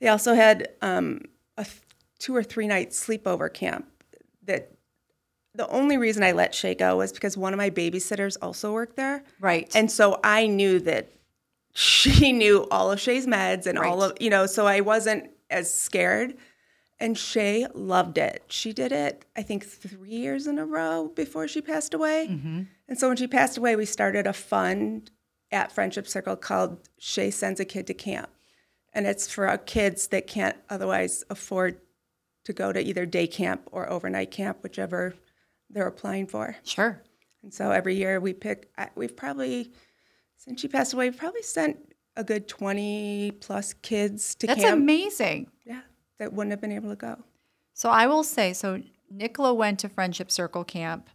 they 0.00 0.08
also 0.08 0.32
had 0.34 0.68
um, 0.80 1.20
a 1.58 1.64
th- 1.64 1.82
two 2.18 2.34
or 2.34 2.42
three 2.42 2.66
night 2.66 2.90
sleepover 2.90 3.52
camp 3.52 3.89
that 4.50 4.72
the 5.54 5.68
only 5.68 5.96
reason 5.96 6.22
i 6.22 6.32
let 6.32 6.54
shay 6.54 6.74
go 6.74 6.96
was 6.96 7.12
because 7.12 7.36
one 7.36 7.52
of 7.52 7.58
my 7.58 7.70
babysitters 7.70 8.36
also 8.40 8.72
worked 8.72 8.96
there 8.96 9.24
right. 9.40 9.74
and 9.74 9.90
so 9.90 10.20
I 10.22 10.46
knew 10.46 10.78
that 10.80 11.10
she 11.72 12.32
knew 12.40 12.66
all 12.70 12.90
of 12.90 13.00
Shay's 13.00 13.26
meds 13.26 13.66
and 13.66 13.78
all 13.78 14.02
of, 14.02 14.16
you 14.20 14.30
know, 14.30 14.46
so 14.46 14.66
I 14.66 14.80
wasn't 14.80 15.30
as 15.50 15.72
scared. 15.72 16.34
And 16.98 17.16
Shay 17.16 17.66
loved 17.72 18.18
it. 18.18 18.44
She 18.48 18.74
did 18.74 18.92
it, 18.92 19.24
I 19.34 19.42
think, 19.42 19.64
three 19.64 20.10
years 20.10 20.46
in 20.46 20.58
a 20.58 20.66
row 20.66 21.10
before 21.14 21.48
she 21.48 21.62
passed 21.62 21.94
away. 21.94 22.28
Mm-hmm. 22.30 22.62
And 22.88 22.98
so 22.98 23.08
when 23.08 23.16
she 23.16 23.26
passed 23.26 23.56
away, 23.56 23.74
we 23.74 23.86
started 23.86 24.26
a 24.26 24.34
fund 24.34 25.10
at 25.50 25.72
Friendship 25.72 26.06
Circle 26.06 26.36
called 26.36 26.78
Shay 26.98 27.30
Sends 27.30 27.58
a 27.58 27.64
Kid 27.64 27.86
to 27.86 27.94
Camp. 27.94 28.28
And 28.92 29.06
it's 29.06 29.30
for 29.30 29.48
our 29.48 29.56
kids 29.56 30.08
that 30.08 30.26
can't 30.26 30.56
otherwise 30.68 31.24
afford 31.30 31.80
to 32.50 32.56
go 32.62 32.72
to 32.72 32.80
either 32.80 33.06
day 33.06 33.26
camp 33.26 33.62
or 33.72 33.88
overnight 33.90 34.30
camp, 34.30 34.58
whichever 34.62 35.14
they're 35.68 35.86
applying 35.86 36.26
for. 36.26 36.56
sure. 36.64 37.02
And 37.42 37.54
so 37.54 37.70
every 37.70 37.94
year 37.94 38.20
we 38.20 38.34
pick, 38.34 38.70
we've 38.94 39.16
probably, 39.16 39.72
since 40.36 40.60
she 40.60 40.68
passed 40.68 40.92
away, 40.92 41.08
we've 41.08 41.18
probably 41.18 41.42
sent 41.42 41.78
a 42.16 42.22
good 42.24 42.48
20 42.48 43.32
plus 43.40 43.72
kids 43.72 44.34
to 44.36 44.46
That's 44.46 44.60
camp. 44.60 44.76
amazing. 44.76 45.46
yeah, 45.64 45.80
that 46.18 46.32
wouldn't 46.34 46.50
have 46.50 46.60
been 46.60 46.72
able 46.72 46.90
to 46.90 46.96
go. 46.96 47.16
So 47.72 47.88
I 47.88 48.06
will 48.08 48.24
say, 48.24 48.52
so 48.52 48.82
Nicola 49.10 49.54
went 49.54 49.78
to 49.80 49.88
Friendship 49.88 50.30
Circle 50.30 50.64
Camp. 50.64 51.08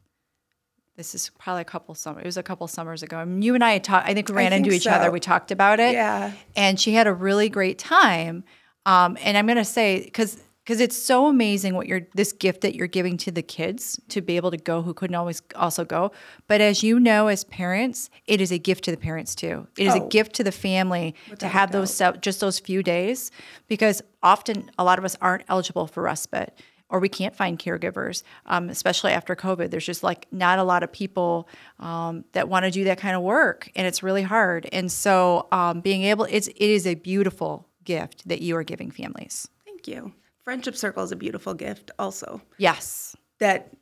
This 0.98 1.14
is 1.14 1.30
probably 1.38 1.62
a 1.62 1.66
couple 1.66 1.94
summer. 1.94 2.22
It 2.22 2.26
was 2.26 2.38
a 2.38 2.44
couple 2.44 2.68
summers 2.68 3.04
ago. 3.04 3.20
And 3.20 3.44
you 3.44 3.54
and 3.54 3.64
I 3.64 3.78
talked. 3.80 4.08
I 4.08 4.14
think 4.14 4.30
we 4.30 4.36
ran 4.36 4.52
think 4.52 4.66
into 4.66 4.76
each 4.76 4.84
so. 4.84 4.92
other. 4.92 5.12
We 5.12 5.20
talked 5.20 5.52
about 5.52 5.80
it. 5.80 5.94
Yeah. 5.94 6.32
And 6.56 6.80
she 6.80 6.94
had 6.94 7.06
a 7.06 7.14
really 7.14 7.50
great 7.50 7.78
time. 7.78 8.46
Um, 8.86 9.18
and 9.22 9.38
I'm 9.38 9.46
gonna 9.46 9.66
say 9.66 10.02
because 10.06 10.42
because 10.66 10.82
it's 10.82 10.98
so 10.98 11.28
amazing 11.28 11.76
what 11.76 11.86
you're 11.88 12.02
this 12.16 12.34
gift 12.34 12.62
that 12.62 12.74
you're 12.74 12.88
giving 12.88 13.18
to 13.18 13.32
the 13.32 13.44
kids 13.44 14.00
to 14.10 14.20
be 14.20 14.36
able 14.36 14.50
to 14.50 14.58
go 14.58 14.82
who 14.82 14.94
couldn't 14.96 15.16
always 15.16 15.44
also 15.56 15.86
go. 15.86 16.12
But 16.48 16.60
as 16.60 16.82
you 16.82 17.00
know, 17.00 17.28
as 17.28 17.44
parents, 17.44 18.10
it 18.26 18.42
is 18.42 18.52
a 18.52 18.58
gift 18.58 18.84
to 18.86 18.92
the 18.92 18.98
parents 18.98 19.36
too. 19.36 19.68
It 19.78 19.86
is 19.86 19.94
a 19.96 20.02
Oh. 20.02 20.08
gift 20.08 20.34
to 20.36 20.44
the 20.44 20.52
family 20.52 21.14
to 21.38 21.46
a 21.46 21.50
have 21.50 21.72
those 21.72 21.94
se- 21.94 22.18
just 22.22 22.40
those 22.40 22.58
few 22.60 22.82
days 22.82 23.30
because 23.68 24.02
often 24.24 24.72
a 24.80 24.84
lot 24.84 24.98
of 24.98 25.06
us 25.06 25.16
aren't 25.22 25.44
eligible 25.48 25.86
for 25.86 26.02
respite 26.02 26.58
or 26.90 27.00
we 27.00 27.10
can't 27.10 27.36
find 27.36 27.58
caregivers, 27.60 28.24
um, 28.48 28.70
especially 28.70 29.12
after 29.12 29.36
COVID. 29.36 29.70
There's 29.72 29.86
just 29.86 30.04
like 30.04 30.28
not 30.32 30.60
a 30.60 30.64
lot 30.64 30.82
of 30.84 30.92
people 30.92 31.48
um, 31.80 32.26
that 32.34 32.50
want 32.50 32.66
to 32.66 32.72
do 32.72 32.84
that 32.86 32.98
kind 33.00 33.16
of 33.16 33.22
work, 33.24 33.70
and 33.76 33.86
it's 33.88 34.02
really 34.04 34.22
hard. 34.24 34.68
And 34.72 34.92
so, 34.92 35.48
um, 35.52 35.82
being 35.82 36.04
able, 36.04 36.26
it's 36.26 36.48
it 36.48 36.56
is 36.60 36.86
a 36.88 36.94
beautiful 36.96 37.68
gift 37.84 38.28
that 38.28 38.42
you 38.42 38.56
are 38.56 38.64
giving 38.64 38.92
families. 38.92 39.48
Thank 39.66 39.88
you. 39.88 40.14
Friendship 40.46 40.76
Circle 40.78 41.04
is 41.04 41.12
a 41.12 41.16
beautiful 41.16 41.54
gift, 41.54 41.92
also. 42.00 42.42
Yes, 42.58 43.16
That 43.40 43.74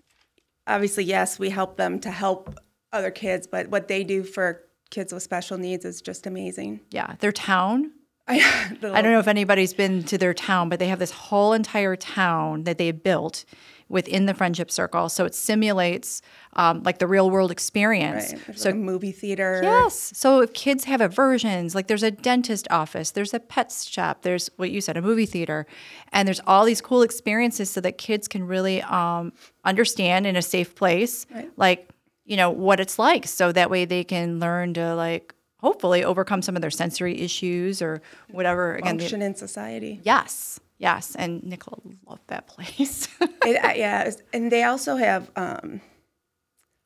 obviously, 0.66 1.04
yes, 1.04 1.38
we 1.38 1.50
help 1.50 1.78
them 1.78 2.00
to 2.00 2.10
help 2.10 2.58
other 2.92 3.12
kids, 3.12 3.46
but 3.48 3.68
what 3.68 3.88
they 3.88 4.04
do 4.04 4.24
for 4.24 4.64
kids 4.90 5.14
with 5.14 5.22
special 5.24 5.58
needs 5.58 5.84
is 5.86 6.02
just 6.02 6.26
amazing. 6.26 6.80
yeah. 6.90 7.16
Their 7.20 7.32
town. 7.34 7.92
I, 8.28 8.40
I 8.82 9.02
don't 9.02 9.12
know 9.12 9.20
if 9.20 9.28
anybody's 9.28 9.74
been 9.74 10.04
to 10.04 10.18
their 10.18 10.34
town, 10.34 10.70
but 10.70 10.80
they 10.80 10.88
have 10.88 11.00
this 11.00 11.12
whole 11.12 11.52
entire 11.52 11.98
town 11.98 12.64
that 12.64 12.78
they 12.78 12.86
have 12.88 13.04
built 13.04 13.44
within 13.90 14.26
the 14.26 14.34
friendship 14.34 14.72
circle. 14.72 15.10
So 15.10 15.26
it 15.26 15.36
simulates 15.36 16.22
um, 16.54 16.84
like 16.84 17.00
the 17.00 17.08
real 17.08 17.30
world 17.30 17.52
experience. 17.52 18.34
Right. 18.48 18.58
So 18.58 18.70
like 18.70 18.76
a 18.76 18.78
movie 18.80 19.12
theater. 19.12 19.60
Yes. 19.64 20.12
So 20.16 20.42
if 20.42 20.54
kids 20.54 20.84
have 20.86 21.02
aversions, 21.02 21.76
like 21.76 21.88
there's 21.88 22.04
a 22.04 22.12
dentist 22.12 22.68
office, 22.72 23.12
there's 23.12 23.34
a 23.34 23.40
pet 23.40 23.72
shop, 23.72 24.22
there's 24.24 24.50
what 24.58 24.72
you 24.72 24.82
said, 24.82 24.98
a 24.98 25.02
movie 25.02 25.26
theater, 25.26 25.66
and 26.12 26.28
there's 26.28 26.42
all 26.48 26.66
these 26.66 26.82
cool 26.82 27.02
experiences 27.02 27.70
so 27.70 27.82
that 27.82 27.98
kids 27.98 28.28
can 28.28 28.46
really 28.48 28.82
um, 28.84 29.34
understand 29.66 30.26
in 30.28 30.36
a 30.36 30.42
safe 30.42 30.76
place, 30.76 31.26
like 31.58 31.90
you 32.26 32.38
know 32.38 32.50
what 32.50 32.80
it's 32.80 32.98
like, 32.98 33.28
so 33.28 33.52
that 33.52 33.70
way 33.70 33.86
they 33.86 34.04
can 34.04 34.40
learn 34.40 34.74
to 34.76 34.96
like 34.96 35.34
hopefully 35.58 36.04
overcome 36.04 36.42
some 36.42 36.56
of 36.56 36.62
their 36.62 36.72
sensory 36.72 37.20
issues 37.22 37.82
or 37.82 38.02
whatever. 38.32 38.76
Again, 38.76 38.98
the- 38.98 39.04
Function 39.04 39.22
in 39.22 39.36
society. 39.36 40.00
yes, 40.04 40.60
yes, 40.84 41.16
and 41.16 41.42
Nicola 41.44 41.80
loved 42.08 42.28
that 42.28 42.46
place. 42.48 43.08
it, 43.22 43.56
uh, 43.64 43.74
yeah, 43.76 44.12
and 44.34 44.52
they 44.52 44.64
also 44.64 44.96
have 44.98 45.32
um, 45.36 45.82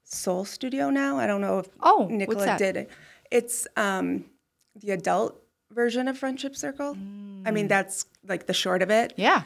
Soul 0.03 0.45
Studio 0.45 0.89
now. 0.89 1.17
I 1.17 1.27
don't 1.27 1.41
know 1.41 1.59
if 1.59 1.67
Oh, 1.81 2.07
Nicola 2.09 2.57
did 2.57 2.77
it. 2.77 2.89
It's 3.31 3.67
um, 3.75 4.25
the 4.75 4.91
adult 4.91 5.31
version 5.71 6.07
of 6.07 6.17
Friendship 6.17 6.55
Circle. 6.55 6.95
I 7.45 7.51
mean, 7.51 7.67
that's 7.67 8.05
like 8.27 8.45
the 8.47 8.53
short 8.53 8.81
of 8.81 8.89
it. 8.89 9.13
yeah. 9.17 9.41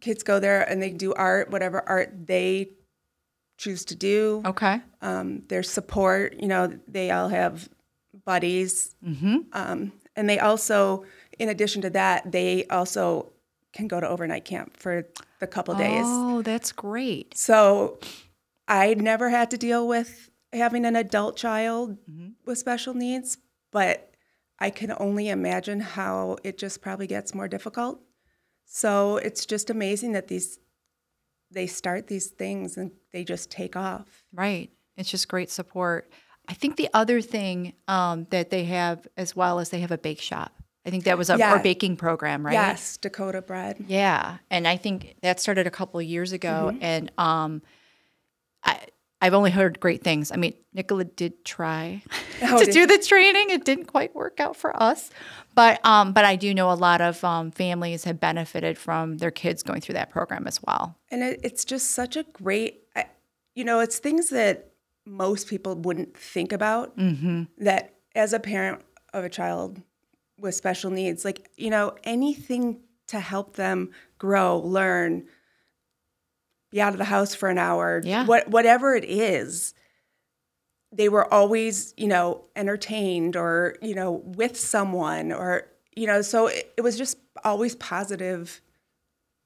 Kids 0.00 0.22
go 0.22 0.40
there 0.40 0.62
and 0.68 0.80
they 0.82 0.90
do 0.90 1.12
art, 1.12 1.50
whatever 1.50 1.86
art 1.86 2.26
they 2.26 2.70
choose 3.58 3.84
to 3.84 3.94
do. 3.94 4.40
Okay. 4.46 4.80
Um, 5.02 5.42
there's 5.48 5.70
support. 5.70 6.36
You 6.40 6.48
know, 6.48 6.72
they 6.88 7.10
all 7.10 7.28
have 7.28 7.68
buddies. 8.24 8.94
Mm-hmm. 9.06 9.36
Um, 9.52 9.92
and 10.16 10.26
they 10.28 10.38
also, 10.38 11.04
in 11.38 11.50
addition 11.50 11.82
to 11.82 11.90
that, 11.90 12.32
they 12.32 12.64
also 12.68 13.30
can 13.72 13.88
go 13.88 14.00
to 14.00 14.08
overnight 14.08 14.44
camp 14.44 14.76
for 14.76 15.06
the 15.38 15.46
couple 15.46 15.74
days. 15.74 16.04
Oh, 16.06 16.42
that's 16.42 16.72
great. 16.72 17.36
So 17.36 17.98
I 18.68 18.94
never 18.94 19.30
had 19.30 19.50
to 19.52 19.58
deal 19.58 19.86
with 19.86 20.30
having 20.52 20.84
an 20.84 20.96
adult 20.96 21.36
child 21.36 21.96
Mm-hmm. 22.10 22.28
with 22.44 22.58
special 22.58 22.94
needs, 22.94 23.38
but 23.70 24.12
I 24.58 24.70
can 24.70 24.92
only 24.98 25.28
imagine 25.28 25.80
how 25.80 26.36
it 26.44 26.58
just 26.58 26.82
probably 26.82 27.06
gets 27.06 27.34
more 27.34 27.48
difficult. 27.48 28.00
So 28.66 29.16
it's 29.16 29.46
just 29.46 29.70
amazing 29.70 30.12
that 30.12 30.28
these 30.28 30.58
they 31.52 31.66
start 31.66 32.06
these 32.06 32.28
things 32.28 32.76
and 32.76 32.92
they 33.12 33.24
just 33.24 33.50
take 33.50 33.74
off. 33.74 34.22
Right. 34.32 34.70
It's 34.96 35.10
just 35.10 35.26
great 35.28 35.50
support. 35.50 36.08
I 36.48 36.54
think 36.54 36.76
the 36.76 36.88
other 36.94 37.20
thing 37.20 37.72
um, 37.88 38.26
that 38.30 38.50
they 38.50 38.64
have 38.64 39.06
as 39.16 39.34
well 39.34 39.58
is 39.58 39.70
they 39.70 39.80
have 39.80 39.90
a 39.90 39.98
bake 39.98 40.20
shop. 40.20 40.59
I 40.86 40.90
think 40.90 41.04
that 41.04 41.18
was 41.18 41.28
a 41.30 41.36
Yeah. 41.36 41.54
or 41.56 41.58
baking 41.58 41.96
program, 41.96 42.44
right? 42.44 42.52
Yes, 42.54 42.96
Dakota 42.96 43.42
bread. 43.42 43.84
Yeah, 43.86 44.38
and 44.50 44.66
I 44.66 44.76
think 44.76 45.16
that 45.22 45.38
started 45.40 45.66
a 45.66 45.70
couple 45.70 46.00
of 46.00 46.06
years 46.06 46.32
ago, 46.32 46.70
Mm-hmm. 46.72 46.82
and 46.84 47.12
um, 47.18 47.62
I 48.64 48.78
I've 49.22 49.34
only 49.34 49.50
heard 49.50 49.80
great 49.80 50.02
things. 50.02 50.32
I 50.32 50.36
mean, 50.36 50.54
Nicola 50.72 51.04
did 51.04 51.44
try 51.44 52.02
Oh, 52.42 52.58
to 52.60 52.64
did 52.64 52.72
do 52.72 52.86
the 52.86 52.96
training. 53.04 53.50
It 53.50 53.66
didn't 53.66 53.84
quite 53.84 54.14
work 54.14 54.40
out 54.40 54.56
for 54.56 54.74
us, 54.82 55.10
but 55.54 55.84
um, 55.84 56.12
but 56.14 56.24
I 56.24 56.36
do 56.36 56.54
know 56.54 56.70
a 56.70 56.74
lot 56.74 57.02
of 57.02 57.22
um, 57.22 57.50
families 57.50 58.04
have 58.04 58.18
benefited 58.18 58.78
from 58.78 59.18
their 59.18 59.30
kids 59.30 59.62
going 59.62 59.82
through 59.82 59.94
that 59.96 60.08
program 60.08 60.46
as 60.46 60.58
well. 60.66 60.96
And 61.10 61.22
it, 61.22 61.40
it's 61.42 61.66
just 61.66 61.90
such 61.90 62.16
a 62.16 62.22
great, 62.22 62.84
I, 62.96 63.04
you 63.54 63.64
know, 63.64 63.80
it's 63.80 63.98
things 63.98 64.30
that 64.30 64.70
most 65.04 65.48
people 65.48 65.74
wouldn't 65.74 66.16
think 66.16 66.52
about. 66.52 66.96
That 67.58 67.94
as 68.14 68.32
a 68.32 68.40
parent 68.40 68.80
of 69.12 69.24
a 69.24 69.28
child 69.28 69.82
with 70.40 70.54
special 70.54 70.90
needs, 70.90 71.24
like, 71.24 71.50
you 71.56 71.70
know, 71.70 71.94
anything 72.04 72.80
to 73.08 73.20
help 73.20 73.56
them 73.56 73.90
grow, 74.18 74.58
learn, 74.58 75.26
be 76.70 76.80
out 76.80 76.92
of 76.92 76.98
the 76.98 77.04
house 77.04 77.34
for 77.34 77.48
an 77.48 77.58
hour, 77.58 78.00
Yeah. 78.04 78.24
what, 78.26 78.48
whatever 78.48 78.94
it 78.94 79.04
is, 79.04 79.74
they 80.92 81.08
were 81.08 81.32
always, 81.32 81.94
you 81.96 82.06
know, 82.06 82.44
entertained 82.56 83.36
or, 83.36 83.76
you 83.82 83.94
know, 83.94 84.22
with 84.24 84.56
someone 84.56 85.32
or, 85.32 85.66
you 85.96 86.06
know, 86.06 86.22
so 86.22 86.46
it, 86.46 86.72
it 86.76 86.80
was 86.82 86.96
just 86.96 87.16
always 87.44 87.74
positive 87.76 88.60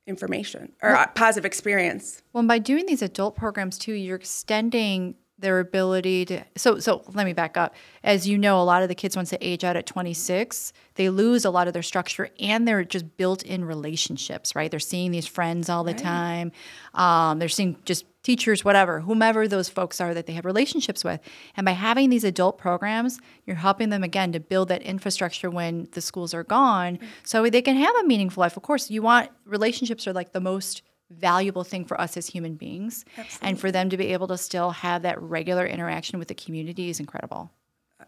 information 0.06 0.72
or 0.82 0.90
a 0.90 1.08
positive 1.14 1.46
experience. 1.46 2.22
Well, 2.34 2.46
by 2.46 2.58
doing 2.58 2.84
these 2.86 3.00
adult 3.02 3.36
programs 3.36 3.78
too, 3.78 3.94
you're 3.94 4.16
extending 4.16 5.14
their 5.38 5.60
ability 5.60 6.24
to. 6.26 6.44
So, 6.56 6.78
so 6.78 7.02
let 7.12 7.26
me 7.26 7.32
back 7.32 7.56
up. 7.56 7.74
As 8.02 8.26
you 8.28 8.38
know, 8.38 8.60
a 8.60 8.64
lot 8.64 8.82
of 8.82 8.88
the 8.88 8.94
kids 8.94 9.16
once 9.16 9.30
they 9.30 9.38
age 9.40 9.64
out 9.64 9.76
at 9.76 9.86
26, 9.86 10.72
they 10.94 11.08
lose 11.10 11.44
a 11.44 11.50
lot 11.50 11.66
of 11.66 11.72
their 11.72 11.82
structure 11.82 12.30
and 12.38 12.66
they're 12.68 12.84
just 12.84 13.16
built-in 13.16 13.64
relationships. 13.64 14.54
Right? 14.54 14.70
They're 14.70 14.80
seeing 14.80 15.10
these 15.10 15.26
friends 15.26 15.68
all 15.68 15.84
the 15.84 15.94
time. 15.94 16.52
Um, 16.94 17.38
they're 17.38 17.48
seeing 17.48 17.76
just 17.84 18.04
teachers, 18.22 18.64
whatever, 18.64 19.00
whomever 19.00 19.46
those 19.46 19.68
folks 19.68 20.00
are 20.00 20.14
that 20.14 20.26
they 20.26 20.32
have 20.32 20.44
relationships 20.44 21.04
with. 21.04 21.20
And 21.56 21.64
by 21.64 21.72
having 21.72 22.10
these 22.10 22.24
adult 22.24 22.58
programs, 22.58 23.20
you're 23.44 23.56
helping 23.56 23.90
them 23.90 24.02
again 24.02 24.32
to 24.32 24.40
build 24.40 24.68
that 24.68 24.82
infrastructure 24.82 25.50
when 25.50 25.88
the 25.92 26.00
schools 26.00 26.32
are 26.32 26.42
gone, 26.42 26.98
so 27.22 27.48
they 27.48 27.62
can 27.62 27.76
have 27.76 27.94
a 27.96 28.04
meaningful 28.04 28.40
life. 28.40 28.56
Of 28.56 28.62
course, 28.62 28.90
you 28.90 29.02
want 29.02 29.30
relationships 29.44 30.06
are 30.08 30.12
like 30.12 30.32
the 30.32 30.40
most 30.40 30.82
valuable 31.18 31.64
thing 31.64 31.84
for 31.84 32.00
us 32.00 32.16
as 32.16 32.26
human 32.26 32.54
beings. 32.54 33.04
And 33.40 33.58
for 33.58 33.70
them 33.70 33.90
to 33.90 33.96
be 33.96 34.12
able 34.12 34.28
to 34.28 34.38
still 34.38 34.70
have 34.70 35.02
that 35.02 35.20
regular 35.20 35.66
interaction 35.66 36.18
with 36.18 36.28
the 36.28 36.34
community 36.34 36.90
is 36.90 37.00
incredible. 37.00 37.50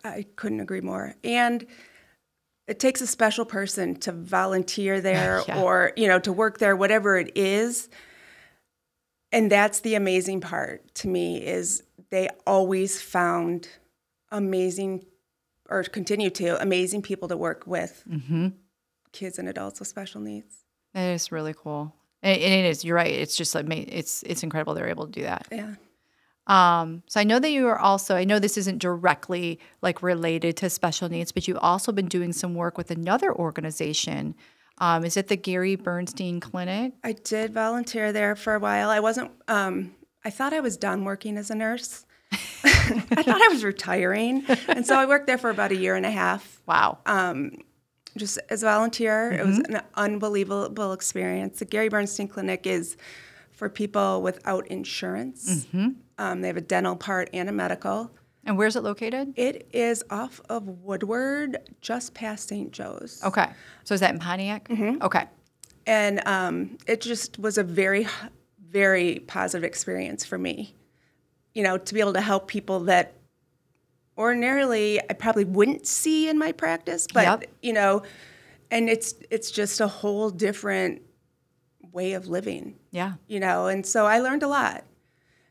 I 0.04 0.26
couldn't 0.36 0.60
agree 0.60 0.80
more. 0.80 1.14
And 1.24 1.66
it 2.66 2.80
takes 2.80 3.00
a 3.00 3.06
special 3.06 3.44
person 3.44 3.94
to 4.00 4.12
volunteer 4.12 5.00
there 5.10 5.42
Yeah. 5.46 5.62
or, 5.62 5.92
you 5.96 6.08
know, 6.08 6.18
to 6.20 6.32
work 6.32 6.58
there, 6.58 6.76
whatever 6.76 7.16
it 7.16 7.32
is. 7.36 7.88
And 9.32 9.50
that's 9.50 9.80
the 9.80 9.94
amazing 9.94 10.40
part 10.40 10.94
to 10.96 11.08
me 11.08 11.44
is 11.44 11.82
they 12.10 12.28
always 12.46 13.00
found 13.00 13.68
amazing 14.30 15.04
or 15.68 15.82
continue 15.82 16.30
to 16.30 16.60
amazing 16.62 17.02
people 17.02 17.28
to 17.28 17.36
work 17.36 17.66
with 17.66 18.04
mm-hmm. 18.08 18.48
kids 19.12 19.38
and 19.38 19.48
adults 19.48 19.80
with 19.80 19.88
special 19.88 20.20
needs. 20.20 20.64
That 20.94 21.10
is 21.10 21.32
really 21.32 21.54
cool. 21.54 21.95
And 22.22 22.40
it 22.40 22.64
is, 22.64 22.84
you're 22.84 22.96
right. 22.96 23.12
It's 23.12 23.36
just 23.36 23.54
like, 23.54 23.66
it's, 23.70 24.22
it's 24.24 24.42
incredible 24.42 24.74
they're 24.74 24.88
able 24.88 25.06
to 25.06 25.12
do 25.12 25.22
that. 25.22 25.46
Yeah. 25.52 25.74
Um, 26.46 27.02
so 27.08 27.20
I 27.20 27.24
know 27.24 27.38
that 27.38 27.50
you 27.50 27.66
are 27.66 27.78
also, 27.78 28.14
I 28.14 28.24
know 28.24 28.38
this 28.38 28.56
isn't 28.56 28.78
directly 28.78 29.58
like 29.82 30.02
related 30.02 30.56
to 30.58 30.70
special 30.70 31.08
needs, 31.08 31.32
but 31.32 31.48
you've 31.48 31.58
also 31.60 31.92
been 31.92 32.06
doing 32.06 32.32
some 32.32 32.54
work 32.54 32.78
with 32.78 32.90
another 32.90 33.34
organization. 33.34 34.34
Um, 34.78 35.04
is 35.04 35.16
it 35.16 35.28
the 35.28 35.36
Gary 35.36 35.76
Burnstein 35.76 36.40
Clinic? 36.40 36.92
I 37.02 37.12
did 37.12 37.52
volunteer 37.52 38.12
there 38.12 38.36
for 38.36 38.54
a 38.54 38.60
while. 38.60 38.90
I 38.90 39.00
wasn't, 39.00 39.32
um, 39.48 39.94
I 40.24 40.30
thought 40.30 40.52
I 40.52 40.60
was 40.60 40.76
done 40.76 41.04
working 41.04 41.36
as 41.36 41.50
a 41.50 41.54
nurse. 41.54 42.04
I 42.32 43.22
thought 43.22 43.42
I 43.42 43.48
was 43.48 43.64
retiring. 43.64 44.44
And 44.68 44.86
so 44.86 44.96
I 44.96 45.06
worked 45.06 45.26
there 45.26 45.38
for 45.38 45.50
about 45.50 45.72
a 45.72 45.76
year 45.76 45.94
and 45.94 46.04
a 46.06 46.10
half, 46.10 46.60
Wow. 46.66 46.98
Just 48.16 48.38
as 48.48 48.62
a 48.62 48.66
volunteer. 48.66 49.32
It 49.32 49.46
was 49.46 49.58
an 49.58 49.80
unbelievable 49.94 50.92
experience. 50.92 51.58
The 51.58 51.64
Gary 51.64 51.90
Burnstein 51.90 52.30
Clinic 52.30 52.66
is 52.66 52.96
for 53.52 53.68
people 53.68 54.22
without 54.22 54.66
insurance. 54.68 55.66
Um, 56.18 56.40
they 56.40 56.48
have 56.48 56.56
a 56.56 56.62
dental 56.62 56.96
part 56.96 57.30
and 57.32 57.48
a 57.48 57.52
medical. 57.52 58.10
And 58.44 58.56
where's 58.56 58.76
it 58.76 58.84
located? 58.84 59.34
It 59.36 59.68
is 59.72 60.04
off 60.08 60.40
of 60.48 60.68
Woodward, 60.68 61.58
just 61.80 62.14
past 62.14 62.48
St. 62.48 62.70
Joe's. 62.70 63.20
Okay. 63.24 63.48
So 63.84 63.94
is 63.94 64.00
that 64.00 64.14
in 64.14 64.20
Pontiac? 64.20 64.68
Mm-hmm. 64.68 65.02
Okay. 65.02 65.24
And 65.86 66.26
um, 66.26 66.78
it 66.86 67.00
just 67.00 67.38
was 67.38 67.58
a 67.58 67.64
very, 67.64 68.06
very 68.70 69.20
positive 69.26 69.64
experience 69.64 70.24
for 70.24 70.38
me. 70.38 70.74
You 71.54 71.64
know, 71.64 71.76
to 71.76 71.94
be 71.94 72.00
able 72.00 72.12
to 72.12 72.20
help 72.20 72.46
people 72.46 72.80
that 72.80 73.14
ordinarily 74.16 75.00
I 75.00 75.12
probably 75.14 75.44
wouldn't 75.44 75.86
see 75.86 76.28
in 76.28 76.38
my 76.38 76.52
practice, 76.52 77.06
but 77.12 77.24
Yep. 77.24 77.44
you 77.62 77.72
know, 77.72 78.02
and 78.70 78.88
it's 78.88 79.14
it's 79.30 79.50
just 79.50 79.80
a 79.80 79.86
whole 79.88 80.30
different 80.30 81.02
way 81.92 82.12
of 82.14 82.26
living. 82.28 82.76
Yeah. 82.90 83.14
you 83.26 83.40
know, 83.40 83.66
and 83.66 83.84
so 83.86 84.06
I 84.06 84.18
learned 84.20 84.42
a 84.42 84.48
lot. 84.48 84.84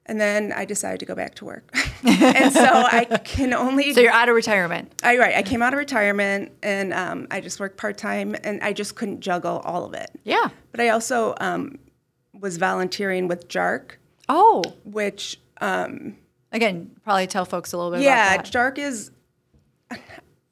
And 0.07 0.21
then 0.21 0.51
I 0.53 0.65
decided 0.65 0.99
to 0.99 1.05
go 1.07 1.15
back 1.15 1.33
to 1.35 1.45
work. 1.45 1.67
and 2.03 2.53
so 2.53 2.63
I 2.63 3.05
can 3.23 3.53
only 3.55 3.91
So 3.91 4.01
you're 4.01 4.11
out 4.11 4.29
of 4.29 4.35
retirement. 4.35 4.93
I 5.03 5.17
right. 5.17 5.35
I 5.35 5.41
came 5.41 5.63
out 5.63 5.73
of 5.73 5.79
retirement 5.79 6.51
and 6.61 6.93
um, 6.93 7.27
I 7.31 7.41
just 7.41 7.59
worked 7.59 7.77
part 7.77 7.97
time, 7.97 8.35
and 8.43 8.61
I 8.61 8.71
just 8.71 8.95
couldn't 8.95 9.21
juggle 9.21 9.59
all 9.65 9.83
of 9.83 9.95
it. 9.95 10.11
Yeah. 10.23 10.49
But 10.71 10.81
I 10.81 10.89
also 10.89 11.33
um, 11.39 11.79
was 12.39 12.57
volunteering 12.57 13.27
with 13.27 13.47
JARC, 13.47 13.93
Oh, 14.29 14.61
which 14.83 15.39
um, 15.59 16.15
again, 16.55 16.91
probably 17.03 17.27
tell 17.27 17.45
folks 17.45 17.73
a 17.73 17.77
little 17.77 17.91
bit 17.91 18.01
yeah. 18.01 18.37
JARC 18.41 18.77
is. 18.77 19.11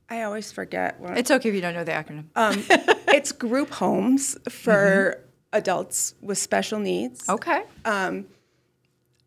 I 0.10 0.24
always 0.24 0.52
forget 0.52 1.00
what 1.00 1.18
It's 1.18 1.32
okay 1.32 1.50
if 1.50 1.56
you 1.56 1.62
don't 1.62 1.74
know 1.74 1.84
the 1.84 1.92
acronym. 1.92 2.26
um, 2.36 2.64
it's 3.08 3.32
group 3.32 3.72
homes 3.72 4.38
for 4.48 5.20
adults 5.52 6.14
with 6.22 6.38
special 6.38 6.78
needs. 6.80 7.28
okay. 7.30 7.64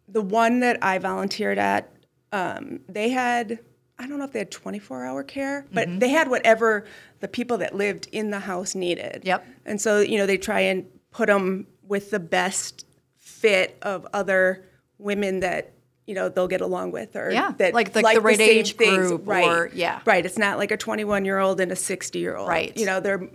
the 0.08 0.22
one 0.22 0.60
that 0.60 0.78
I 0.82 0.98
volunteered 0.98 1.58
at, 1.58 1.92
um, 2.32 2.80
they 2.88 3.08
had, 3.10 3.58
I 3.98 4.06
don't 4.06 4.18
know 4.18 4.24
if 4.24 4.32
they 4.32 4.38
had 4.40 4.50
24 4.52 5.04
hour 5.04 5.22
care, 5.24 5.66
but 5.72 5.88
Mm-hmm. 5.88 5.98
they 5.98 6.10
had 6.10 6.28
whatever 6.28 6.84
the 7.20 7.28
people 7.28 7.58
that 7.58 7.74
lived 7.74 8.08
in 8.12 8.30
the 8.30 8.40
house 8.40 8.74
needed. 8.76 9.22
Yep. 9.24 9.44
And 9.64 9.80
so, 9.80 10.00
you 10.00 10.18
know, 10.18 10.26
they 10.26 10.38
try 10.38 10.60
and 10.60 10.86
put 11.10 11.26
them 11.26 11.66
with 11.82 12.10
the 12.10 12.20
best 12.20 12.86
fit 13.16 13.76
of 13.82 14.06
other 14.12 14.64
women 14.98 15.40
that, 15.40 15.72
you 16.06 16.14
know, 16.14 16.28
they'll 16.28 16.48
get 16.48 16.60
along 16.60 16.92
with 16.92 17.16
or 17.16 17.30
Yeah, 17.32 17.52
that 17.58 17.74
like- 17.74 17.94
like 17.94 18.14
the 18.14 18.20
right 18.20 18.36
same 18.36 18.58
age 18.60 18.76
group 18.76 19.22
Right. 19.26 19.44
or- 19.48 19.70
yeah. 19.74 20.00
Right. 20.04 20.24
It's 20.24 20.38
not 20.38 20.56
like 20.58 20.70
a 20.70 20.76
21 20.76 21.24
year 21.24 21.38
old 21.38 21.60
and 21.60 21.72
a 21.72 21.76
60 21.76 22.18
year 22.18 22.36
old. 22.36 22.48
Right. 22.48 22.76
You 22.76 22.86
know, 22.86 23.00
they're 23.00 23.28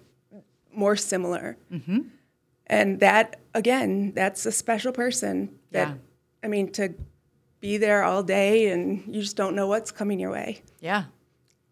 more 0.73 0.95
similar. 0.95 1.57
Mm-hmm. 1.71 1.99
And 2.67 2.99
that, 3.01 3.39
again, 3.53 4.13
that's 4.15 4.45
a 4.45 4.51
special 4.51 4.93
person 4.93 5.59
that, 5.71 5.89
Yeah. 5.89 5.93
I 6.43 6.47
mean, 6.47 6.71
to 6.73 6.93
be 7.59 7.77
there 7.77 8.03
all 8.03 8.23
day 8.23 8.69
and 8.71 9.03
you 9.13 9.21
just 9.21 9.35
don't 9.35 9.55
know 9.55 9.67
what's 9.67 9.91
coming 9.91 10.19
your 10.19 10.31
way. 10.31 10.61
Yeah. 10.79 11.03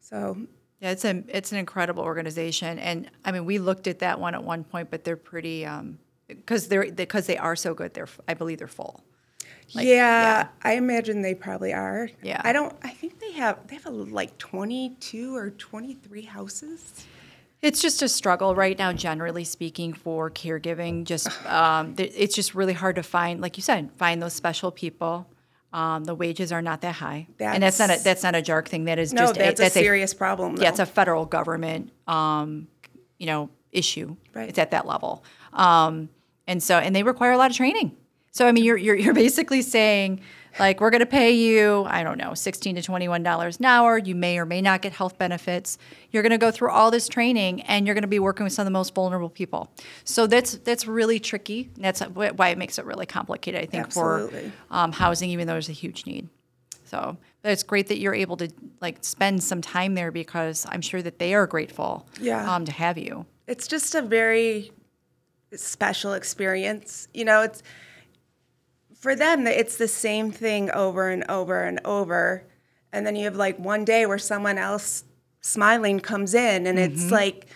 So, 0.02 0.38
Yeah, 0.82 0.92
it's 0.92 1.04
a 1.06 1.24
it's 1.28 1.52
an 1.52 1.58
incredible 1.58 2.04
organization, 2.04 2.80
and 2.80 3.10
I 3.26 3.32
mean, 3.34 3.44
we 3.46 3.58
looked 3.60 3.86
at 3.88 4.00
that 4.00 4.18
one 4.20 4.34
at 4.34 4.44
one 4.44 4.64
point, 4.64 4.90
but 4.90 5.04
they're 5.04 5.18
pretty 5.18 5.66
um 5.66 6.00
because 6.28 6.68
they're 6.70 6.90
because 6.92 7.26
they 7.28 7.38
are 7.38 7.56
so 7.58 7.74
good. 7.74 7.94
They're 7.94 8.08
I 8.28 8.34
believe 8.34 8.60
they're 8.60 8.68
full. 8.70 9.04
Yeah, 9.70 9.82
yeah. 9.84 10.48
I 10.64 10.74
imagine 10.74 11.22
they 11.22 11.36
probably 11.36 11.74
are. 11.74 12.10
Yeah. 12.22 12.42
I 12.44 12.54
don't, 12.54 12.76
I 12.84 12.90
think 12.90 13.20
they 13.20 13.32
have, 13.34 13.68
they 13.68 13.76
have 13.76 13.86
a, 13.86 13.92
like 13.92 14.38
22 14.38 15.36
or 15.36 15.52
23 15.52 16.22
houses. 16.24 17.06
It's 17.62 17.82
just 17.82 18.02
a 18.02 18.08
struggle 18.08 18.56
right 18.56 18.78
now, 18.78 18.94
generally 18.94 19.44
speaking, 19.44 19.92
for 19.94 20.30
caregiving. 20.32 21.04
Just 21.04 21.28
um, 21.46 21.96
th- 21.96 22.14
it's 22.16 22.36
just 22.36 22.56
really 22.56 22.74
hard 22.74 22.96
to 22.96 23.04
find, 23.04 23.42
like 23.42 23.58
you 23.58 23.64
said, 23.64 23.92
find 23.98 24.22
those 24.22 24.34
special 24.34 24.72
people. 24.72 25.28
Um, 25.72 26.04
the 26.06 26.16
wages 26.16 26.52
are 26.52 26.64
not 26.64 26.82
that 26.82 26.96
high, 26.96 27.28
and 27.40 27.62
that's 27.62 27.78
not 27.78 27.86
a, 27.86 27.88
That's- 27.90 28.04
that's 28.04 28.24
not 28.24 28.34
a 28.34 28.42
JARC 28.42 28.68
thing. 28.68 28.86
That 28.86 28.98
is 28.98 29.14
No, 29.14 29.22
just 29.28 29.36
that's, 29.36 29.60
a, 29.60 29.66
a 29.66 29.70
serious 29.70 30.16
problem. 30.16 30.56
yeah, 30.60 30.70
it's 30.70 30.80
a 30.80 30.86
federal 30.88 31.26
government, 31.28 31.92
um, 32.08 32.68
you 33.20 33.28
know, 33.28 33.52
issue. 33.72 34.16
Right. 34.34 34.50
It's 34.50 34.58
at 34.58 34.72
that 34.72 34.88
level, 34.88 35.24
um, 35.54 36.10
and 36.48 36.64
so 36.64 36.80
and 36.80 36.96
they 36.96 37.04
require 37.04 37.34
a 37.34 37.38
lot 37.38 37.52
of 37.52 37.58
training. 37.58 37.96
So 38.32 38.48
I 38.48 38.52
mean, 38.52 38.64
you're 38.64 38.78
you're, 38.78 38.96
you're 38.96 39.14
basically 39.14 39.62
saying 39.62 40.22
like 40.60 40.82
we're 40.82 40.90
going 40.90 41.00
to 41.02 41.06
pay 41.06 41.32
you, 41.32 41.86
I 41.88 42.04
don't 42.04 42.18
know, 42.18 42.34
sixteen 42.34 42.76
to 42.76 42.82
twenty 42.82 43.08
one 43.08 43.24
dollars 43.24 43.60
an 43.60 43.66
hour. 43.66 43.98
You 43.98 44.16
may 44.16 44.40
or 44.40 44.46
may 44.46 44.62
not 44.62 44.82
get 44.82 44.94
health 44.94 45.18
benefits. 45.18 45.78
You're 46.12 46.24
going 46.24 46.32
to 46.32 46.38
go 46.38 46.52
through 46.52 46.72
all 46.72 46.92
this 46.92 47.08
training, 47.08 47.62
and 47.62 47.86
you're 47.86 47.94
going 47.94 48.02
to 48.04 48.08
be 48.08 48.20
working 48.20 48.44
with 48.44 48.54
some 48.54 48.64
of 48.64 48.66
the 48.66 48.72
most 48.72 48.94
vulnerable 48.96 49.30
people. 49.30 49.72
So 50.04 50.28
that's 50.28 50.58
that's 50.58 50.88
really 50.88 51.20
tricky. 51.20 51.70
That's 51.78 52.02
why 52.02 52.50
it 52.50 52.58
makes 52.58 52.80
it 52.80 52.86
really 52.86 53.06
complicated. 53.06 53.62
I 53.62 53.66
think 53.66 53.86
Absolutely. 53.86 54.50
for 54.50 54.76
um, 54.76 54.92
housing, 54.92 55.30
even 55.30 55.48
though 55.48 55.54
there's 55.54 55.70
a 55.70 55.74
huge 55.74 56.06
need. 56.06 56.30
So 56.86 57.18
but 57.42 57.52
it's 57.52 57.64
great 57.64 57.88
that 57.88 58.00
you're 58.00 58.16
able 58.16 58.36
to 58.38 58.50
like 58.82 58.98
spend 59.02 59.42
some 59.44 59.62
time 59.62 59.96
there 59.96 60.12
because 60.12 60.66
I'm 60.70 60.82
sure 60.82 61.02
that 61.02 61.20
they 61.20 61.34
are 61.34 61.48
grateful 61.48 62.06
Yeah. 62.20 62.54
um, 62.54 62.66
to 62.66 62.72
have 62.72 62.98
you. 62.98 63.26
it's 63.48 63.68
just 63.68 63.96
a 63.96 64.02
very 64.02 64.72
special 65.56 66.14
experience. 66.14 67.08
You 67.14 67.26
know, 67.26 67.42
it's 67.44 67.64
for 69.00 69.16
them 69.16 69.48
it's 69.48 69.78
the 69.78 69.88
same 69.88 70.32
thing 70.32 70.70
over 70.72 71.10
and 71.10 71.24
over 71.30 71.64
and 71.64 71.80
over. 71.86 72.46
And 72.92 73.06
then 73.06 73.16
you 73.16 73.26
have 73.26 73.36
like 73.36 73.58
one 73.58 73.86
day 73.86 74.06
where 74.06 74.18
someone 74.18 74.58
else 74.58 75.04
smiling 75.42 76.00
comes 76.00 76.34
in 76.34 76.68
and 76.68 76.78
it's 76.78 77.04
mm-hmm. 77.04 77.14
like 77.14 77.48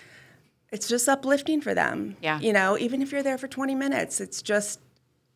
it's 0.71 0.87
just 0.87 1.07
uplifting 1.07 1.61
for 1.61 1.73
them. 1.75 2.17
Yeah. 2.21 2.39
You 2.39 2.53
know, 2.53 2.77
even 2.79 3.01
if 3.01 3.11
you're 3.11 3.23
there 3.23 3.37
for 3.37 3.47
20 3.47 3.75
minutes, 3.75 4.19
it's 4.19 4.41
just 4.41 4.79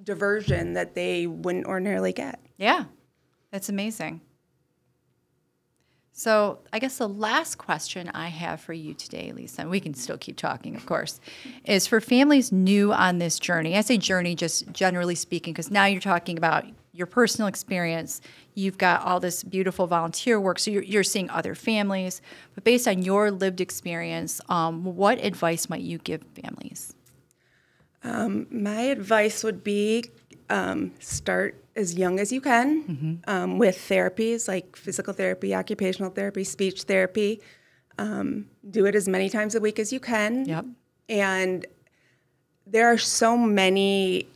diversion 0.04 0.74
that 0.74 0.96
they 0.96 1.28
wouldn't 1.28 1.66
ordinarily 1.66 2.14
get. 2.14 2.40
Yeah, 2.58 2.86
that's 3.52 3.70
amazing. 3.70 4.22
So, 6.20 6.58
I 6.74 6.80
guess 6.80 6.98
the 6.98 7.08
last 7.08 7.60
question 7.60 8.10
I 8.12 8.30
have 8.30 8.60
for 8.60 8.74
you 8.74 8.96
today, 8.96 9.32
Lisa, 9.34 9.62
and 9.62 9.70
we 9.70 9.80
can 9.80 9.94
still 9.94 10.18
keep 10.18 10.36
talking, 10.36 10.76
of 10.76 10.84
course, 10.88 11.20
is 11.64 11.86
for 11.86 12.02
families 12.02 12.52
new 12.52 12.92
on 12.92 13.20
this 13.20 13.38
journey. 13.38 13.78
I 13.78 13.82
say 13.82 13.98
journey 13.98 14.34
just 14.34 14.72
generally 14.72 15.14
speaking, 15.14 15.54
because 15.54 15.70
now 15.70 15.86
you're 15.86 16.02
talking 16.02 16.36
about 16.36 16.66
your 16.92 17.06
personal 17.06 17.48
experience. 17.48 18.20
You've 18.56 18.80
got 18.80 19.04
all 19.04 19.20
this 19.20 19.44
beautiful 19.44 19.86
volunteer 19.86 20.42
work, 20.42 20.58
so 20.58 20.72
you're, 20.72 20.82
you're 20.82 21.04
seeing 21.04 21.30
other 21.30 21.54
families. 21.54 22.24
But 22.56 22.64
based 22.64 22.88
on 22.88 23.04
your 23.04 23.30
lived 23.30 23.62
experience, 23.62 24.42
um, 24.50 24.84
what 24.96 25.24
advice 25.24 25.70
might 25.70 25.82
you 25.82 26.00
give 26.00 26.24
families? 26.42 26.96
My 28.04 28.82
advice 28.82 29.44
would 29.44 29.64
be 29.64 30.06
um, 30.50 30.92
start 31.00 31.64
as 31.76 31.96
young 31.96 32.20
as 32.20 32.32
you 32.32 32.42
can 32.42 33.22
um, 33.28 33.58
with 33.58 33.78
therapies 33.78 34.48
like 34.48 34.76
physical 34.76 35.14
therapy, 35.14 35.54
occupational 35.54 36.12
therapy, 36.12 36.44
speech 36.44 36.84
therapy. 36.84 37.42
Um, 38.00 38.48
do 38.70 38.86
it 38.86 38.96
as 38.96 39.08
many 39.08 39.30
times 39.30 39.56
a 39.56 39.60
week 39.60 39.80
as 39.80 39.92
you 39.92 40.00
can. 40.00 40.46
Yep. 40.46 40.66
And 41.10 41.66
there 42.66 42.92
are 42.92 42.98
so 42.98 43.36
many 43.38 44.28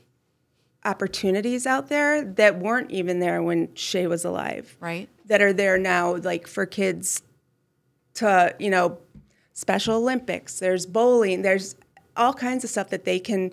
opportunities 0.84 1.67
out 1.67 1.89
there 1.89 2.24
that 2.24 2.58
weren't 2.60 2.89
even 2.89 3.19
there 3.19 3.41
when 3.43 3.74
Shay 3.76 4.08
was 4.08 4.26
alive 4.26 4.76
Right? 4.80 5.10
that 5.26 5.41
are 5.41 5.54
there 5.54 5.78
now, 5.78 6.15
like 6.15 6.47
for 6.47 6.65
kids 6.65 7.21
to, 8.15 8.56
you 8.60 8.69
know, 8.69 8.97
Special 9.54 9.95
Olympics, 9.97 10.60
there's 10.60 10.86
bowling, 10.88 11.43
there's 11.43 11.76
all 12.17 12.34
kinds 12.34 12.63
of 12.63 12.69
stuff 12.69 12.89
that 12.89 13.06
they 13.06 13.19
can 13.19 13.52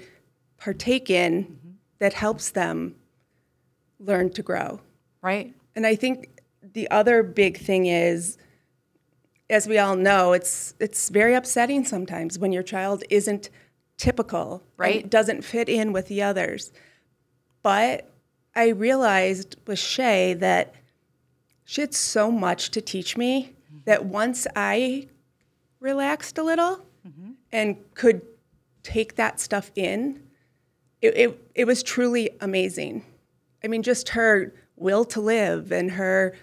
partake 0.56 1.10
in 1.10 1.57
that 1.98 2.14
helps 2.14 2.50
them 2.50 2.96
learn 3.98 4.30
to 4.30 4.42
grow. 4.42 4.80
Right? 5.22 5.54
And 5.74 5.87
I 5.87 5.94
think 5.96 6.40
the 6.62 6.90
other 6.90 7.22
big 7.22 7.58
thing 7.58 7.87
is, 7.87 8.38
as 9.50 9.66
we 9.66 9.78
all 9.78 9.96
know, 9.96 10.32
it's 10.32 10.74
it's 10.78 11.08
very 11.08 11.34
upsetting 11.34 11.84
sometimes 11.84 12.38
when 12.38 12.52
your 12.52 12.62
child 12.62 13.04
isn't 13.11 13.50
typical, 13.96 14.62
Right. 14.76 15.08
doesn't 15.08 15.42
fit 15.42 15.68
in 15.68 15.92
with 15.92 16.08
the 16.08 16.22
others. 16.22 16.72
But 17.62 18.11
I 18.54 18.68
realized 18.68 19.56
with 19.66 19.78
Shay 19.78 20.34
that 20.34 20.74
she 21.64 21.80
had 21.80 21.94
so 21.94 22.30
much 22.30 22.70
to 22.70 22.80
teach 22.80 23.16
me 23.16 23.54
mm-hmm. 23.66 23.78
that 23.84 24.04
once 24.04 24.46
I 24.54 25.08
relaxed 25.80 26.38
a 26.38 26.42
little 26.42 26.87
mm-hmm. 27.06 27.32
and 27.52 27.76
could 27.94 28.22
take 28.82 29.16
that 29.16 29.40
stuff 29.40 29.70
in, 29.74 30.22
it, 31.02 31.16
it, 31.16 31.50
it 31.54 31.64
was 31.66 31.82
truly 31.82 32.30
amazing. 32.40 33.04
I 33.62 33.68
mean, 33.68 33.82
just 33.82 34.11
her 34.11 34.52
will 34.76 35.04
to 35.06 35.20
live 35.20 35.72
and 35.72 35.90
her, 35.92 36.34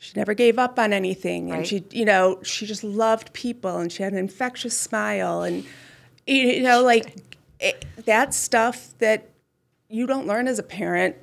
she 0.00 0.12
never 0.16 0.34
gave 0.34 0.58
up 0.58 0.78
on 0.78 0.92
anything. 0.92 1.50
And 1.50 1.58
Right. 1.60 1.66
she, 1.66 1.84
you 1.90 2.04
know, 2.04 2.40
she 2.42 2.66
just 2.66 2.84
loved 2.84 3.32
people 3.32 3.78
and 3.78 3.90
she 3.92 4.02
had 4.02 4.12
an 4.12 4.18
infectious 4.18 4.78
smile. 4.78 5.42
And, 5.42 5.64
you 6.26 6.62
know, 6.62 6.82
like 6.82 7.16
it, 7.60 7.84
that's 8.04 8.36
stuff 8.36 8.94
that 8.98 9.30
you 9.88 10.06
don't 10.06 10.26
learn 10.26 10.46
as 10.48 10.58
a 10.58 10.62
parent 10.62 11.16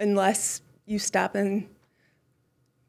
unless 0.00 0.60
you 0.84 0.98
stop 0.98 1.34
and, 1.34 1.68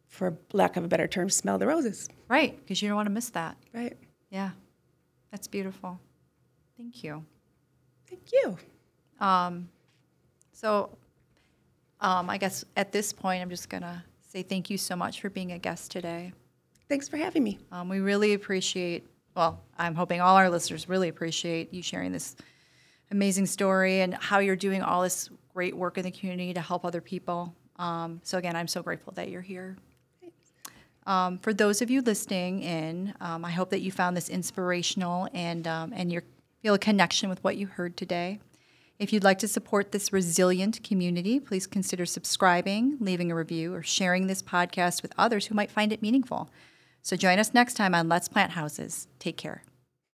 for 0.07 0.37
lack 0.51 0.75
of 0.77 0.83
a 0.83 0.87
better 0.87 1.07
term, 1.07 1.29
smell 1.29 1.57
the 1.57 1.67
roses, 1.67 2.09
Right? 2.27 2.57
Because 2.59 2.81
you 2.81 2.87
don't 2.89 2.95
want 2.97 3.05
to 3.07 3.13
miss 3.13 3.29
that. 3.29 3.55
right? 3.73 3.95
Yeah. 4.29 4.51
That's 5.31 5.47
beautiful. 5.47 5.99
Thank 6.77 7.03
you. 7.03 7.23
Thank 8.09 8.31
you. 8.31 8.57
So, 10.53 10.97
um, 11.99 12.29
I 12.29 12.37
guess 12.37 12.65
at 12.75 12.91
this 12.91 13.13
point, 13.13 13.41
I'm 13.41 13.49
just 13.49 13.69
gonna 13.69 14.03
say 14.03 14.17
say 14.37 14.43
thank 14.43 14.69
you 14.69 14.77
so 14.77 14.95
much 14.95 15.21
for 15.21 15.29
being 15.29 15.53
a 15.53 15.57
guest 15.57 15.89
today. 15.89 16.31
Thanks 16.89 17.07
for 17.07 17.17
having 17.17 17.43
me. 17.43 17.57
Um, 17.71 17.89
we 17.89 17.99
really 17.99 18.33
appreciate, 18.33 19.07
well, 19.35 19.61
I'm 19.77 19.95
hoping 19.95 20.21
all 20.21 20.35
our 20.35 20.49
listeners 20.49 20.87
really 20.87 21.09
appreciate 21.09 21.73
you 21.73 21.81
sharing 21.81 22.11
this 22.11 22.35
amazing 23.09 23.47
story 23.47 24.01
and 24.01 24.13
how 24.13 24.39
you're 24.39 24.55
doing 24.55 24.83
all 24.83 25.01
this 25.01 25.29
great 25.53 25.75
work 25.75 25.97
in 25.97 26.03
the 26.03 26.11
community 26.11 26.53
to 26.53 26.61
help 26.61 26.85
other 26.85 27.01
people. 27.01 27.51
Um, 27.77 28.21
so, 28.23 28.37
again, 28.37 28.55
I'm 28.55 28.67
so 28.67 28.83
grateful 28.83 29.13
that 29.13 29.29
you're 29.29 29.41
here. 29.41 29.75
Um, 31.07 31.39
for 31.39 31.53
those 31.53 31.81
of 31.81 31.89
you 31.89 32.01
listening 32.01 32.61
in, 32.61 33.15
um, 33.21 33.43
I 33.43 33.51
hope 33.51 33.71
that 33.71 33.79
you 33.79 33.91
found 33.91 34.15
this 34.15 34.29
inspirational 34.29 35.29
and, 35.33 35.65
um, 35.65 35.93
and 35.95 36.11
you 36.11 36.21
feel 36.61 36.73
a 36.73 36.79
connection 36.79 37.29
with 37.29 37.43
what 37.43 37.57
you 37.57 37.67
heard 37.67 37.95
today. 37.95 38.39
If 38.99 39.13
you'd 39.13 39.23
like 39.23 39.39
to 39.39 39.47
support 39.47 39.91
this 39.91 40.11
resilient 40.11 40.83
community, 40.83 41.39
please 41.39 41.67
consider 41.67 42.05
subscribing, 42.05 42.97
leaving 42.99 43.31
a 43.31 43.35
review, 43.35 43.73
or 43.73 43.83
sharing 43.83 44.25
this 44.25 44.41
podcast 44.41 45.01
with 45.03 45.13
others 45.17 45.47
who 45.47 45.55
might 45.55 45.71
find 45.71 45.93
it 45.93 46.01
meaningful. 46.01 46.49
So 47.03 47.15
join 47.15 47.37
us 47.37 47.53
next 47.53 47.75
time 47.75 47.93
on 47.93 48.09
Let's 48.09 48.27
Plant 48.27 48.53
Houses. 48.53 49.07
Take 49.19 49.37
care. 49.37 49.63